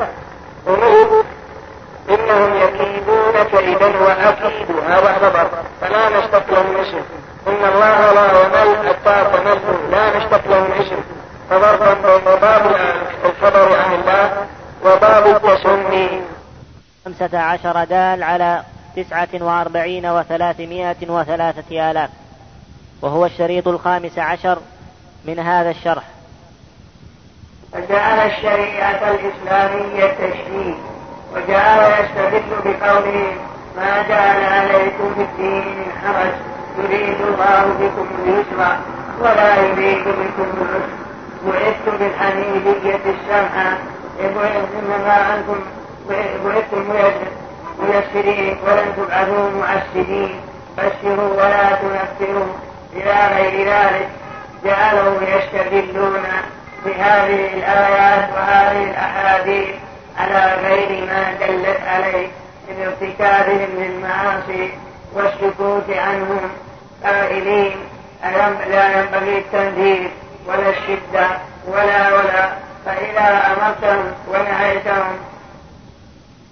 [0.68, 1.24] ونقول
[2.10, 5.50] إنهم يكيدون كيدا وأكيد هذا خبر
[5.82, 7.02] فلا نشتق لهم اسم
[7.48, 11.00] إن الله لا يمل حتى تملوا لا نشتق لهم اسم
[11.50, 12.76] فضربا بين باب
[13.26, 14.48] الخبر عن الله
[14.86, 16.22] وباب التسمي
[17.36, 18.64] عشر دال على
[18.96, 22.10] تسعة وأربعين وثلاثمائة وثلاثة آلاف.
[23.02, 24.58] وهو الشريط الخامس عشر
[25.26, 26.04] من هذا الشرح.
[27.74, 30.76] فجعل الشريعة الإسلامية تشريع
[31.36, 33.34] وجعل يستدل بقوله
[33.78, 36.34] ما جعل عليكم في الدين من حرج
[36.78, 38.78] يريد الله بكم اليسر
[39.20, 41.08] ولا يريد بكم العسر.
[41.46, 43.78] بعثت بالحنيفية السمحة
[44.20, 45.60] إنما أنتم
[46.10, 46.94] بعثتم
[47.80, 50.40] ميسرين ولن تبعثوا معسرين.
[50.78, 52.54] بشروا ولا تنفروا.
[52.94, 54.10] إلى غير ذلك
[54.66, 56.24] جعلوا يستدلون
[56.86, 59.68] بهذه الآيات وهذه الأحاديث
[60.18, 62.28] على غير ما دلت عليه
[62.68, 64.72] من ارتكابهم للمعاصي
[65.14, 66.50] والسكوت عنهم.
[67.04, 67.76] قائلين
[68.70, 70.12] لا ينبغي التنذير
[70.48, 71.28] ولا الشدة
[71.68, 72.50] ولا ولا؟
[72.86, 75.18] فإذا أمرتهم ونهيتهم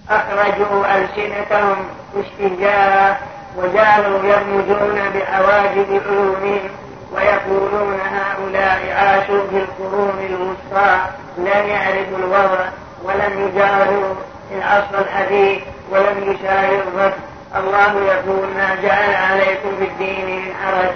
[0.10, 1.76] أخرجوا ألسنتهم
[2.15, 3.22] استهزاء
[3.57, 6.69] وجعلوا يرمزون بحواجب علومهم
[7.11, 10.99] ويقولون هؤلاء عاشوا في القرون الوسطى
[11.38, 12.65] لم يعرفوا الوضع
[13.03, 14.15] ولم يجاهروا
[14.52, 15.61] العصر الحديث
[15.91, 17.14] ولم يشاهدوا الرد.
[17.56, 20.94] الله يقول ما جعل عليكم في الدين من حرج.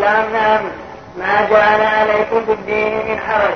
[0.00, 0.60] لا نعم
[1.18, 3.54] ما جعل عليكم في الدين من حرج.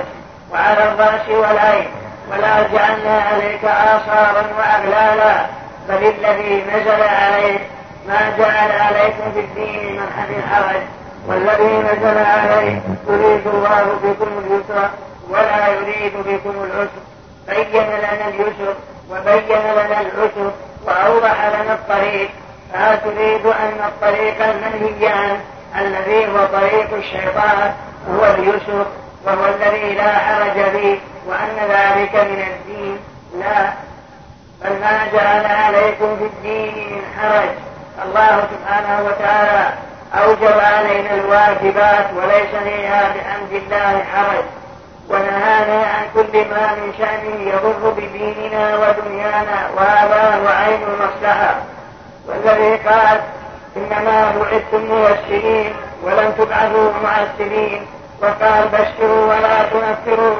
[0.51, 1.87] وعلى الرأس والعين.
[2.31, 5.45] ولا جعلنا عليك آثارا وأغلالا
[5.89, 7.61] بل الذي نزل عليك
[8.07, 10.81] ما جعل عليكم في الدين من حرج.
[11.27, 14.89] والذي نزل عليه يريد الله بكم اليسر
[15.29, 17.01] ولا يريد بكم العسر.
[17.47, 18.75] بين لنا اليسر
[19.09, 20.51] وبين لنا العسر
[20.85, 22.29] وأوضح لنا الطريق.
[23.03, 25.39] تريد أن الطريق المنهي عنه
[25.79, 27.73] الذي هو طريق الشيطان
[28.09, 28.85] هو اليسر.
[29.25, 32.97] وهو الذي لا حرج به وأن ذلك من الدين.
[33.39, 33.73] لا.
[34.61, 37.49] بل ما جعل عليكم في الدين من حرج.
[38.05, 39.69] الله سبحانه وتعالى
[40.13, 44.43] أوجب علينا الواجبات وليس فيها بحمد الله حرج.
[45.09, 51.55] ونهانا عن كل ما من شأنه يضر بديننا ودنيانا وهذا هو عين المصلحة.
[52.27, 53.21] والذي قال
[53.77, 55.73] إنما بعثتم ميسرين
[56.03, 57.85] ولم تبعثوا معسرين
[58.21, 60.35] وقال بشروا ولا تنفروا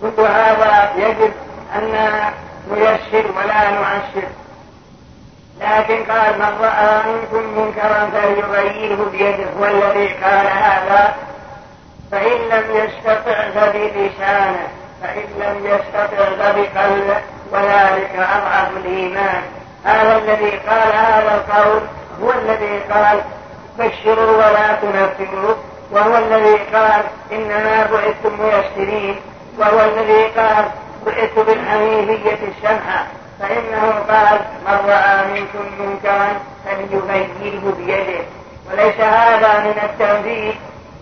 [0.00, 1.32] كل هذا يجب
[1.76, 2.22] أن
[2.70, 4.28] نيسر ولا نعسر.
[5.60, 9.50] لكن قال من رأى منكم منكرا فليغيره بيده.
[9.58, 11.14] هو الذي قال هذا.
[12.10, 14.68] فإن لم يستطع فبلسانه
[15.02, 17.20] فإن لم يستطع فبقلبه
[17.52, 19.42] وذلك أضعف الإيمان.
[19.84, 21.80] هذا الذي قال هذا القول.
[22.22, 23.20] هو الذي قال
[23.78, 25.54] بشروا ولا تنفروا.
[25.92, 27.02] وهو الذي قال
[27.32, 29.16] إنما بعثتم ميسرين
[29.58, 30.64] وهو الذي قال
[31.06, 33.06] بعثت بالحنيفية السمحة
[33.40, 36.28] فإنه قال من رأى منكم منكرا
[36.64, 38.24] فليغيره بيده.
[38.70, 40.54] وليس هذا من التنفيذ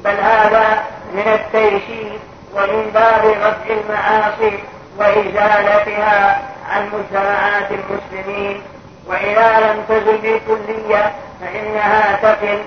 [0.05, 0.83] بل هذا
[1.15, 2.19] من التيسير
[2.55, 4.59] ومن باب رفع المعاصي
[4.99, 8.63] وإزالتها عن مجتمعات المسلمين.
[9.07, 12.63] وإذا لم تزل بالكلية فإنها تقل.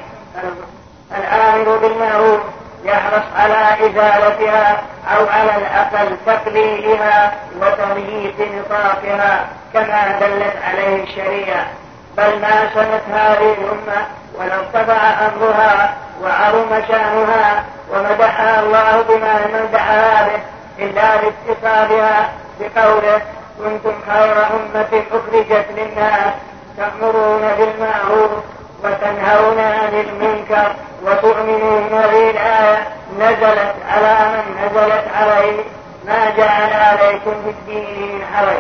[1.18, 2.40] الآمر بالمعروف
[2.86, 4.82] يحرص على إزالتها
[5.16, 11.66] أو على الأقل تقليلها وتضييق نطاقها كما دلت عليه الشريعة.
[12.18, 14.06] بل ما سنت هذه الأمة
[14.36, 15.94] ولو ارتفع أمرها
[16.24, 17.64] وعظم شأنها
[17.94, 20.42] ومدحها الله بما مدحها به
[20.86, 22.30] إلا باتصالها
[22.60, 23.22] بقوله
[23.58, 26.34] كنتم خير أمة أخرجت للناس
[26.78, 28.32] تأمرون بالمعروف
[28.84, 32.88] وتنهون عن المنكر وتؤمنون به الآية
[33.20, 35.64] نزلت على من نزلت عليه
[36.06, 38.58] ما جعل عليكم في الدين من حرج.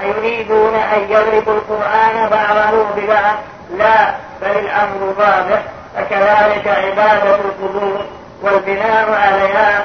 [0.00, 3.34] أيريدون أن يضربوا القرآن بعضه ببعض؟
[3.76, 5.62] لا بل الأمر واضح.
[5.96, 8.04] فكذلك عبادة القبور
[8.42, 9.84] والبناء عليها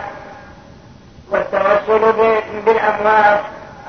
[1.31, 2.13] والتوسل
[2.65, 3.39] بالأموات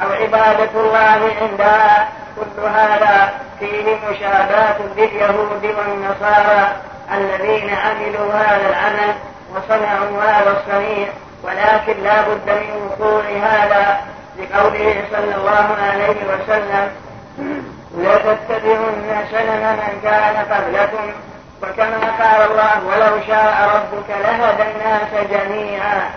[0.03, 2.09] أو عبادة الله عندها.
[2.37, 6.69] كل هذا فيه مشابهة لليهود والنصارى
[7.13, 9.15] الذين عملوا هذا العمل
[9.55, 11.09] وصنعوا هذا الصنيع
[11.43, 14.01] ولكن لا بد من وقوع هذا
[14.39, 16.91] لقوله صلى الله عليه وسلم
[17.99, 21.13] لتتبعن سنن من كان قبلكم
[21.63, 26.11] وكما قال الله ولو شاء ربك لهدى الناس جميعا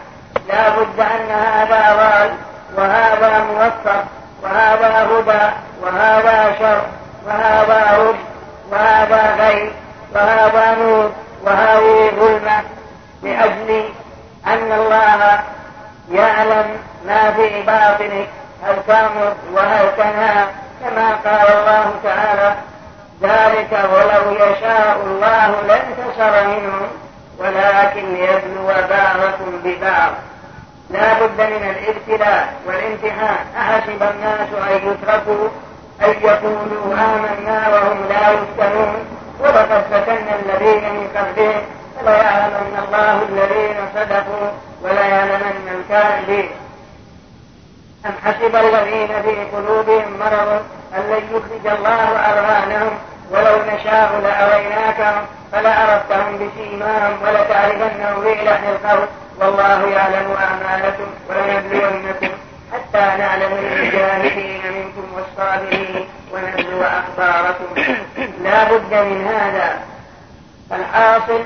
[0.48, 2.31] لا بد أن هذا ضال
[2.77, 4.06] وهذا موفق
[4.44, 6.82] وهذا هدى وهذا شر
[7.26, 8.20] وهذا رشد
[8.72, 9.72] وهذا غيب
[10.15, 11.11] وهذا نور
[11.44, 12.61] وهذه ظلمة.
[13.24, 13.90] لأجل
[14.48, 15.40] أن الله
[16.11, 18.28] يعلم ما في باطنك
[18.64, 20.45] هل تأمر وهل تنهى.
[20.84, 22.56] كما قال الله تعالى
[23.22, 26.88] ذلك ولو يشاء الله لانتصر منهم
[27.38, 30.11] ولكن ليبلو بعضكم ببعض.
[31.14, 35.48] بد من الابتلاء والامتحان أحسب الناس أن يتركوا
[36.02, 39.06] أن يقولوا آمنا وهم لا يفتنون
[39.40, 41.62] ولقد فتنا الذين من قبلهم
[42.00, 44.50] فليعلمن الله الذين صدقوا
[44.84, 46.50] وليعلمن الكاذبين.
[48.06, 50.62] أم حسب الذين في قلوبهم مرض
[50.96, 52.92] أن لن يخرج الله أرهانهم
[53.32, 59.08] ولو نشاء لأريناكهم فلعرفتهم بسيماهم ولتعرفنهم في لحن القول
[59.39, 62.30] والله يعلم أعمالكم ولنبلونكم
[62.73, 67.65] حتى نعلم المجاهدين منكم والصابرين ونبلو أخباركم
[68.43, 69.80] لا بد من هذا.
[70.72, 71.43] الحاصل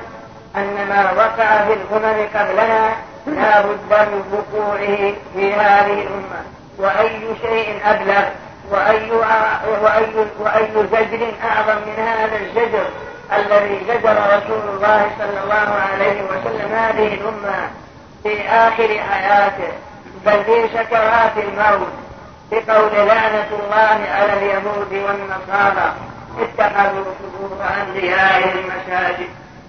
[0.56, 2.90] أن ما وقع في الأمم قبلنا
[3.26, 6.42] لا بد من وقوعه في هذه الأمة.
[6.78, 8.24] وأي شيء أبلغ
[8.70, 9.10] وأي,
[9.82, 10.06] وأي,
[10.40, 12.86] وأي زجر أعظم من هذا الزجر
[13.32, 17.70] الذي زجر رسول الله صلى الله عليه وسلم هذه الأمة
[18.22, 19.72] في آخر حياته
[20.26, 21.88] بل في سكرات الموت
[22.52, 25.94] بقول لعنة الله على اليهود والنصارى
[26.40, 29.28] اتخذوا قبور أنبيائهم مساجد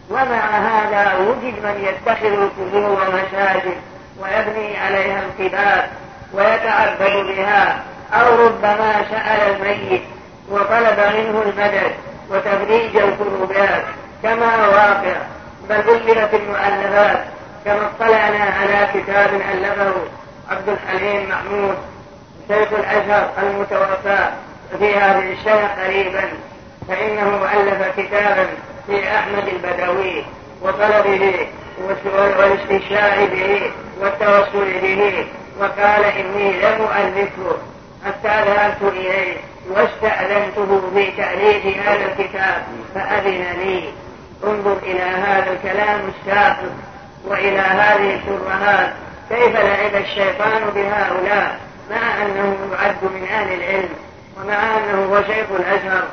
[0.09, 3.77] ومع هذا وجد من يتخذ القبور مساجد
[4.19, 5.89] ويبني عليها الكباب
[6.33, 7.79] ويتعبد بها
[8.13, 10.01] أو ربما سأل الميت
[10.49, 11.93] وطلب منه المدد.
[12.29, 13.83] وتفريج الكروبات
[14.23, 15.15] كما واقع
[15.69, 17.23] بل ذلت المؤلفات
[17.65, 19.93] كما اطلعنا على كتاب ألفه
[20.49, 21.77] عبد الحليم محمود
[22.47, 24.29] شيخ الأزهر المتوفى
[24.79, 26.23] في هذه السنة قريبا
[26.87, 28.47] فإنه ألف كتابا
[28.87, 30.23] في أحمد البدوي
[30.61, 31.47] وطلبه
[32.37, 35.27] والاستشاء به والتوسل به
[35.59, 37.57] وقال إني لم ألفه
[38.05, 39.37] حتى ذهبت إليه.
[39.69, 42.63] واستأذنته في تأليف هذا الكتاب
[42.95, 43.89] فأذن لي
[44.43, 46.71] انظر إلى هذا الكلام الساقط
[47.25, 48.93] وإلى هذه الشبهات
[49.29, 51.59] كيف لعب الشيطان بهؤلاء؟
[51.91, 53.89] مع أنه يعد من أهل العلم
[54.37, 56.03] ومع أنه هو شيخ الأزهر.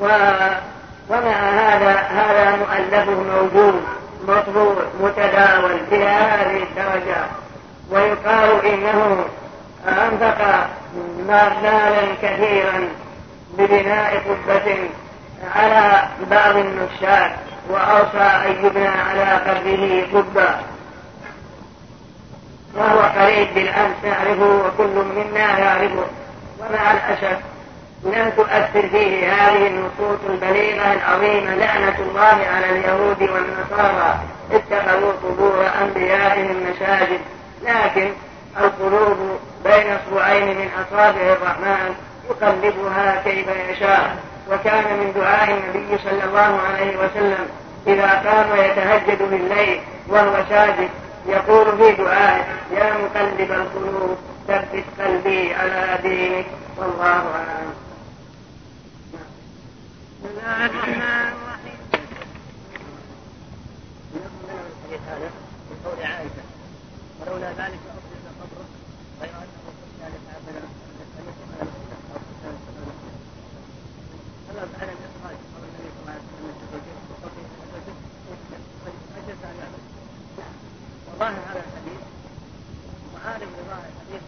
[0.00, 0.04] و...
[1.08, 3.82] ومع هذا هذا مؤلفه موجود
[4.28, 7.26] مطبوع متداول إلى هذه الدرجة.
[7.90, 9.24] ويقال إنه
[9.88, 10.66] أنفق
[11.28, 12.88] مالا كثيرا
[13.58, 14.88] ببناء قبة
[15.54, 17.30] على بعض النشاط
[17.70, 20.54] وأوصى أن يبنى على قبره قبة.
[22.74, 26.06] وهو قريب بالأمس نعرفه وكل منا يعرفه.
[26.60, 27.38] ومع الأسف
[28.04, 34.18] لم تؤثر فيه هذه النصوص البليغة العظيمة لعنة الله على اليهود والنصارى.
[34.52, 37.20] اتخذوا قبور أنبيائهم مساجد.
[37.62, 38.10] لكن
[38.60, 41.94] القلوب بين اصبعين من أصابع الرحمن
[42.30, 44.16] يقلبها كيف يشاء.
[44.50, 47.48] وكان من دعاء النبي صلى الله عليه وسلم
[47.86, 50.90] إذا قام يتهجد بالليل وهو ساجد
[51.26, 54.16] يقول في دعائه يا مقلب القلوب
[54.48, 56.46] ثبت قلبي على دينك.
[56.76, 57.04] والله
[57.34, 57.74] أعلم.
[60.24, 61.78] بسم الله الرحمن الرحيم.
[65.70, 66.44] من قول عائشة
[67.20, 68.66] ولولا ذلك لأفضل قبره
[69.20, 69.60] غير أنه
[69.98, 71.50] كنا لتعبنا أن يكون
[74.48, 77.98] فلا فعل الإخراج قول النبي صلى الله عليه وسلم الزوجين وقوله الزوجين
[79.16, 79.82] أجل أن يعمل
[81.14, 82.00] وظاهر هذا الحديث
[83.14, 84.22] معارض لظاهر الحديث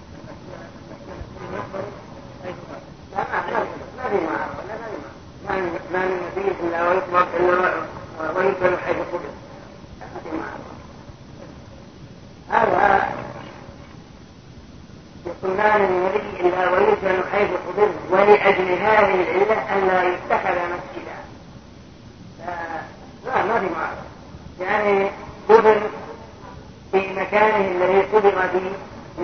[1.52, 1.84] يخبر
[3.12, 3.24] لا
[3.96, 4.62] ما في معارضة
[5.92, 7.74] ما من نبي إلا ويخبر إلا
[8.36, 9.30] وينزل حيث قبل
[10.00, 10.76] ما في معارضة
[12.50, 13.08] هذا
[15.26, 21.16] يقول ما من نبي إلا ويدفن حيث قبل ولأجل هذه العلة أن لا يتخذ مسجدا
[23.26, 24.06] لا ما في معارضة
[24.60, 25.10] يعني
[25.48, 25.80] قبل
[27.00, 28.72] في مكانه الذي قبض فيه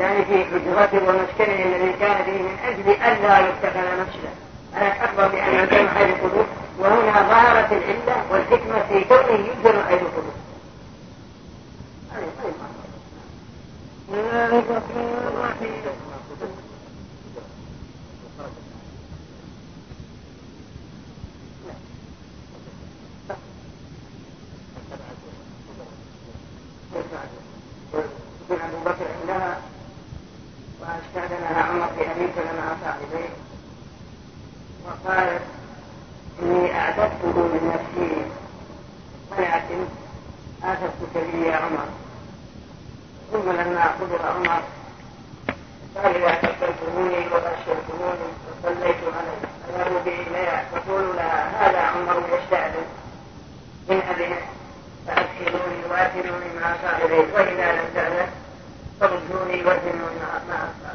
[0.01, 4.32] يعني في حجرته ومسكنه الذي كان فيه من أجل ألا يتخذ مسجدا.
[4.77, 6.47] أنا أخبر بأن الدم حيث القدور
[6.78, 10.35] وهنا ظهرت العلة والحكمة في كونه يجبر حيث القدور.
[14.09, 15.73] بسم الله الرحمن الرحيم
[28.51, 29.61] يكون ابو بكر عندها
[31.53, 33.29] واستاذنها عمر في أبي سلمه صاحبيه
[34.87, 35.43] وقالت
[36.43, 38.27] إني اعددته من نفسي
[39.31, 39.85] ولكن
[40.65, 41.89] اخذتك به يا عمر.
[43.33, 44.62] ثم لما قبر عمر
[45.97, 52.85] قال اذا كفلتموني وبشرتموني وصليت عليه فذهبوا به اليها فقولوا لها هذا عمر يستاذن
[53.89, 54.41] من ابنه
[55.07, 58.29] فأدخلوني وأدخلوني مع صاحبي وإذا لم تأذن
[59.01, 60.91] فردوني وأدخلوني مع أصحابي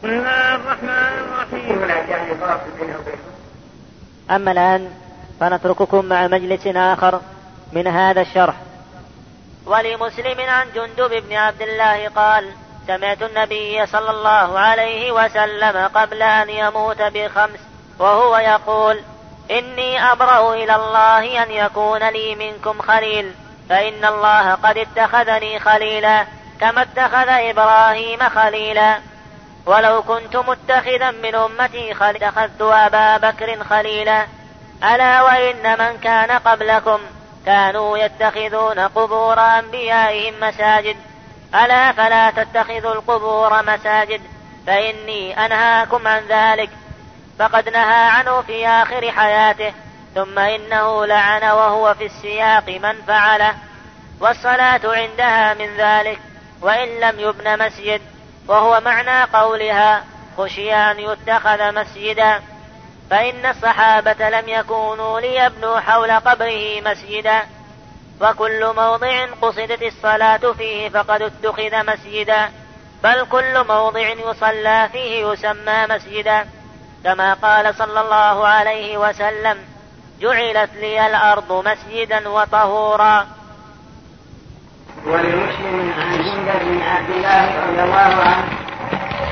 [0.00, 1.78] بسم الله الرحمن الرحيم.
[4.30, 4.90] أما الآن
[5.40, 7.20] فنترككم مع مجلس آخر
[7.72, 8.54] من هذا الشرح.
[9.66, 12.50] ولمسلم عن جندب بن عبد الله قال
[12.86, 17.60] سمعت النبي صلى الله عليه وسلم قبل أن يموت بخمس
[17.98, 19.00] وهو يقول
[19.50, 23.32] إني أبرأ إلى الله أن يكون لي منكم خليل
[23.68, 26.24] فإن الله قد اتخذني خليلا
[26.60, 29.09] كما اتخذ إبراهيم خليلا.
[29.66, 34.26] ولو كنت متخذا من أمتي خليلا اتخذت أبا بكر خليلا.
[34.84, 37.00] ألا وإن من كان قبلكم
[37.46, 40.96] كانوا يتخذون قبور أنبيائهم مساجد.
[41.54, 44.20] ألا فلا تتخذوا القبور مساجد.
[44.66, 46.70] فإني أنهاكم عن ذلك.
[47.38, 49.72] فقد نهى عنه في آخر حياته.
[50.14, 53.54] ثم إنه لعن وهو في السياق من فعله.
[54.20, 56.18] والصلاة عندها من ذلك.
[56.62, 58.00] وإن لم يبن مسجد.
[58.50, 60.04] وهو معنى قولها
[60.38, 62.40] خشي أن يتخذ مسجدا
[63.10, 67.42] فإن الصحابة لم يكونوا ليبنوا حول قبره مسجدا
[68.20, 72.50] وكل موضع قصدت الصلاة فيه فقد اتخذ مسجدا
[73.02, 76.46] بل كل موضع يصلى فيه يسمى مسجدا
[77.04, 79.58] كما قال صلى الله عليه وسلم
[80.20, 83.26] جعلت لي الأرض مسجدا وطهورا.
[85.06, 88.48] ولمسلم عن جندب بن عبد الله رضي الله عنه.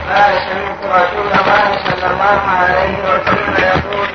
[0.08, 4.08] قال سمعت رسول الله صلى الله عليه وسلم يقول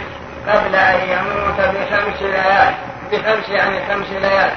[0.47, 2.73] قبل أن يموت بخمس ليال
[3.11, 4.51] بخمس يعني خمس ليال.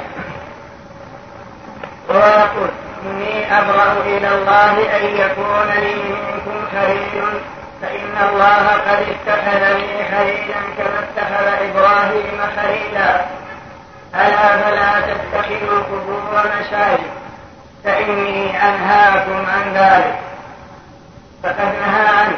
[2.09, 2.71] ويقول
[3.07, 7.41] إني أبرأ إلى الله أن يكون لي منكم خليل
[7.83, 13.25] فإن الله قد اتخذني خليلا كما اتخذ إبراهيم خليلا
[14.15, 17.26] ألا فلا تتخذوا القبور مساجد.
[17.87, 20.19] فإني أنهاكم عن ذلك.
[21.43, 22.37] فقد نهى عنه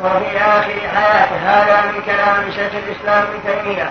[0.00, 3.90] وفي آخر حياته هذا من كلام شيخ الإسلام ابن تيمية.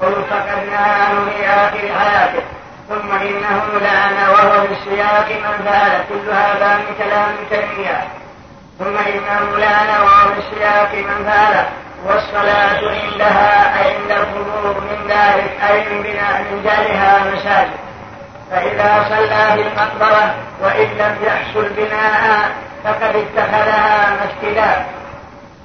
[0.00, 2.42] قل فقد نهى عنه في آخر حياته
[2.88, 8.08] ثم إنه لعن وهو في السياق من فعل كل هذا من كلام تيمية.
[8.78, 11.66] ثم إنه لعن وهو في السياق من فعل
[12.06, 17.87] والصلاة عندها أي عند القبور من ذلك أي من بناء من جعلها مساجد.
[18.50, 22.50] فإذا صلى في المقبرة وإن لم يحصل بناء
[22.84, 24.84] فقد اتخذها مسجدا.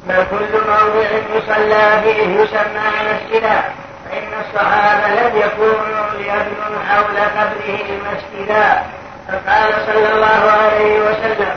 [0.07, 3.61] بل كل موضع يصلى فيه يسمى مسجدا.
[4.09, 8.83] فإن الصحابة لم يكونوا ليبنوا حول قبره مسجدا.
[9.27, 11.55] فقال صلى الله عليه وسلم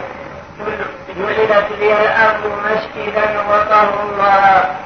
[1.19, 4.77] جعلت لي الأرض مسجدا وطهورا.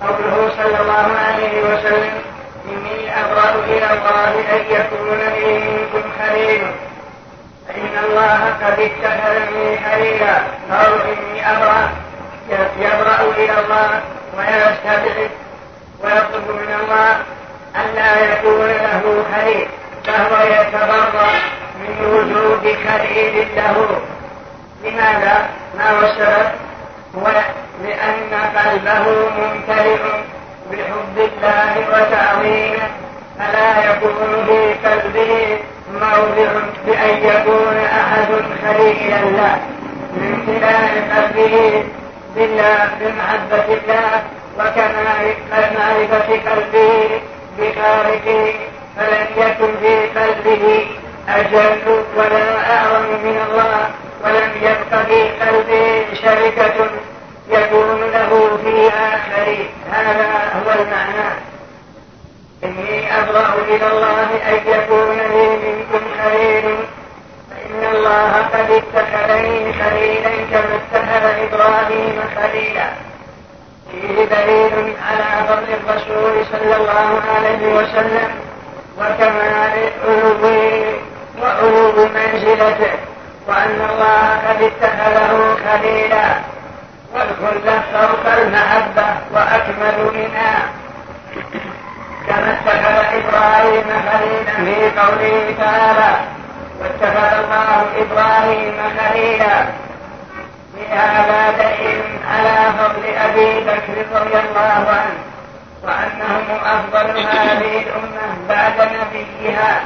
[0.00, 2.35] قوله صلى الله عليه وسلم
[2.68, 6.62] إني أبرأ إلى الله أن يكون لي منكم خليل
[7.68, 10.34] فإن الله قد اتخذني خليلا
[10.70, 11.90] قالوا إني أبرأ.
[12.80, 14.00] يبرأ إلى الله
[14.38, 15.30] ويستبعد
[16.04, 17.10] ويطلب من الله
[17.76, 19.68] أن لا يكون له خليل
[20.04, 21.30] فهو يتبرأ
[21.80, 24.00] من وجود خليل له.
[24.84, 25.48] لماذا؟
[25.78, 26.50] ما هو السبب؟
[27.16, 27.26] هو
[27.82, 29.04] لأن قلبه
[29.38, 29.98] ممتلئ.
[30.70, 32.88] بحب الله وتعظيمه
[33.38, 35.58] فلا يكون في قلبه
[35.92, 36.50] موضع
[36.86, 38.26] بأن يكون أحد
[38.62, 39.58] خليلا له.
[40.16, 41.84] من امتلاء قلبه
[42.36, 44.22] بالله بمحبة الله
[44.58, 47.20] وكمال معرفة قلبه
[47.58, 48.54] بخالقه.
[48.96, 50.86] فلن يكن في قلبه
[51.28, 53.90] أجل ولا أعظم من الله
[54.24, 56.86] ولم يبق في قلبه شركة
[57.50, 61.30] يكون له فيها شريك هذا هو المعنى.
[62.64, 66.76] إني أبرأ إلى الله أن يكون لي منكم خليل.
[67.50, 72.86] فإن الله قد اتخذني خليلا كما اتخذ إبراهيم خليلا.
[73.90, 78.30] فيه دليل على فضل الرسول صلى الله عليه وسلم
[78.98, 80.84] وكمال علوه
[81.42, 82.92] وعلو منزلته
[83.48, 86.55] وأن الله قد اتخذه خليلا.
[87.14, 90.62] والخلة فوق المحبة وأكمل منها.
[92.26, 96.16] كما اتخذ إبراهيم خليلا في قوله تعالى
[96.80, 99.64] واتخذ الله إبراهيم خليلا.
[100.74, 105.18] في هذا دليل على فضل أبي بكر رضي الله عنه
[105.84, 109.80] وأنهم أفضل هذه الأمة بعد نبيها.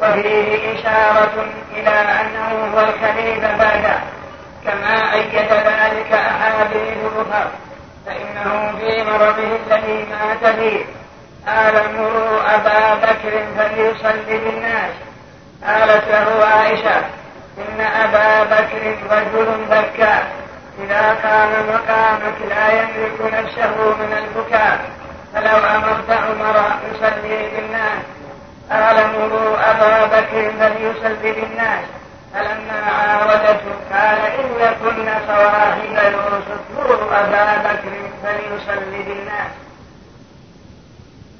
[0.00, 1.44] وفيه إشارة
[1.76, 4.00] إلى أنه هو الخليفة بعده.
[4.64, 7.50] كما أيد ذلك أحاديث أخرى
[8.06, 10.84] فإنه في مرضه الذي مات فيه.
[11.46, 14.92] قال مروا أبا بكر فليصلي بالناس.
[15.66, 16.96] قالت له عائشة
[17.58, 20.18] إن أبا بكر رجل بكى
[20.84, 24.78] إذا قام مقامك لا يملك نفسه من البكاء
[25.34, 26.56] فلو أمرت عمر
[26.90, 28.02] يصلي بالناس.
[28.70, 31.84] قال مروا أبا بكر فليصلي بالناس.
[32.34, 35.80] فلما عاودته قال إن كن صواحب
[36.12, 37.92] يوسف مروا أبا بكر
[38.22, 39.52] فليصلي بالناس.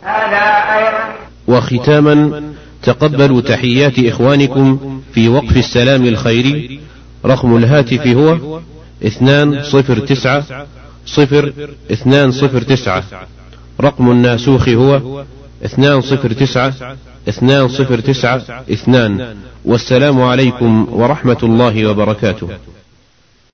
[0.03, 0.45] هذا
[0.79, 1.15] أيضا
[1.49, 2.43] وختاما
[2.83, 6.81] تقبلوا تحيات إخوانكم في وقف السلام الخيري.
[7.25, 8.61] رقم الهاتف هو
[9.07, 10.67] اثنان صفر تسعة
[11.07, 11.53] صفر
[11.93, 13.05] اثنان صفر تسعة.
[13.81, 15.25] رقم الناسوخ هو
[15.65, 16.73] اثنان صفر تسعة
[17.29, 19.37] اثنان صفر تسعة اثنان.
[19.65, 22.49] والسلام عليكم ورحمة الله وبركاته.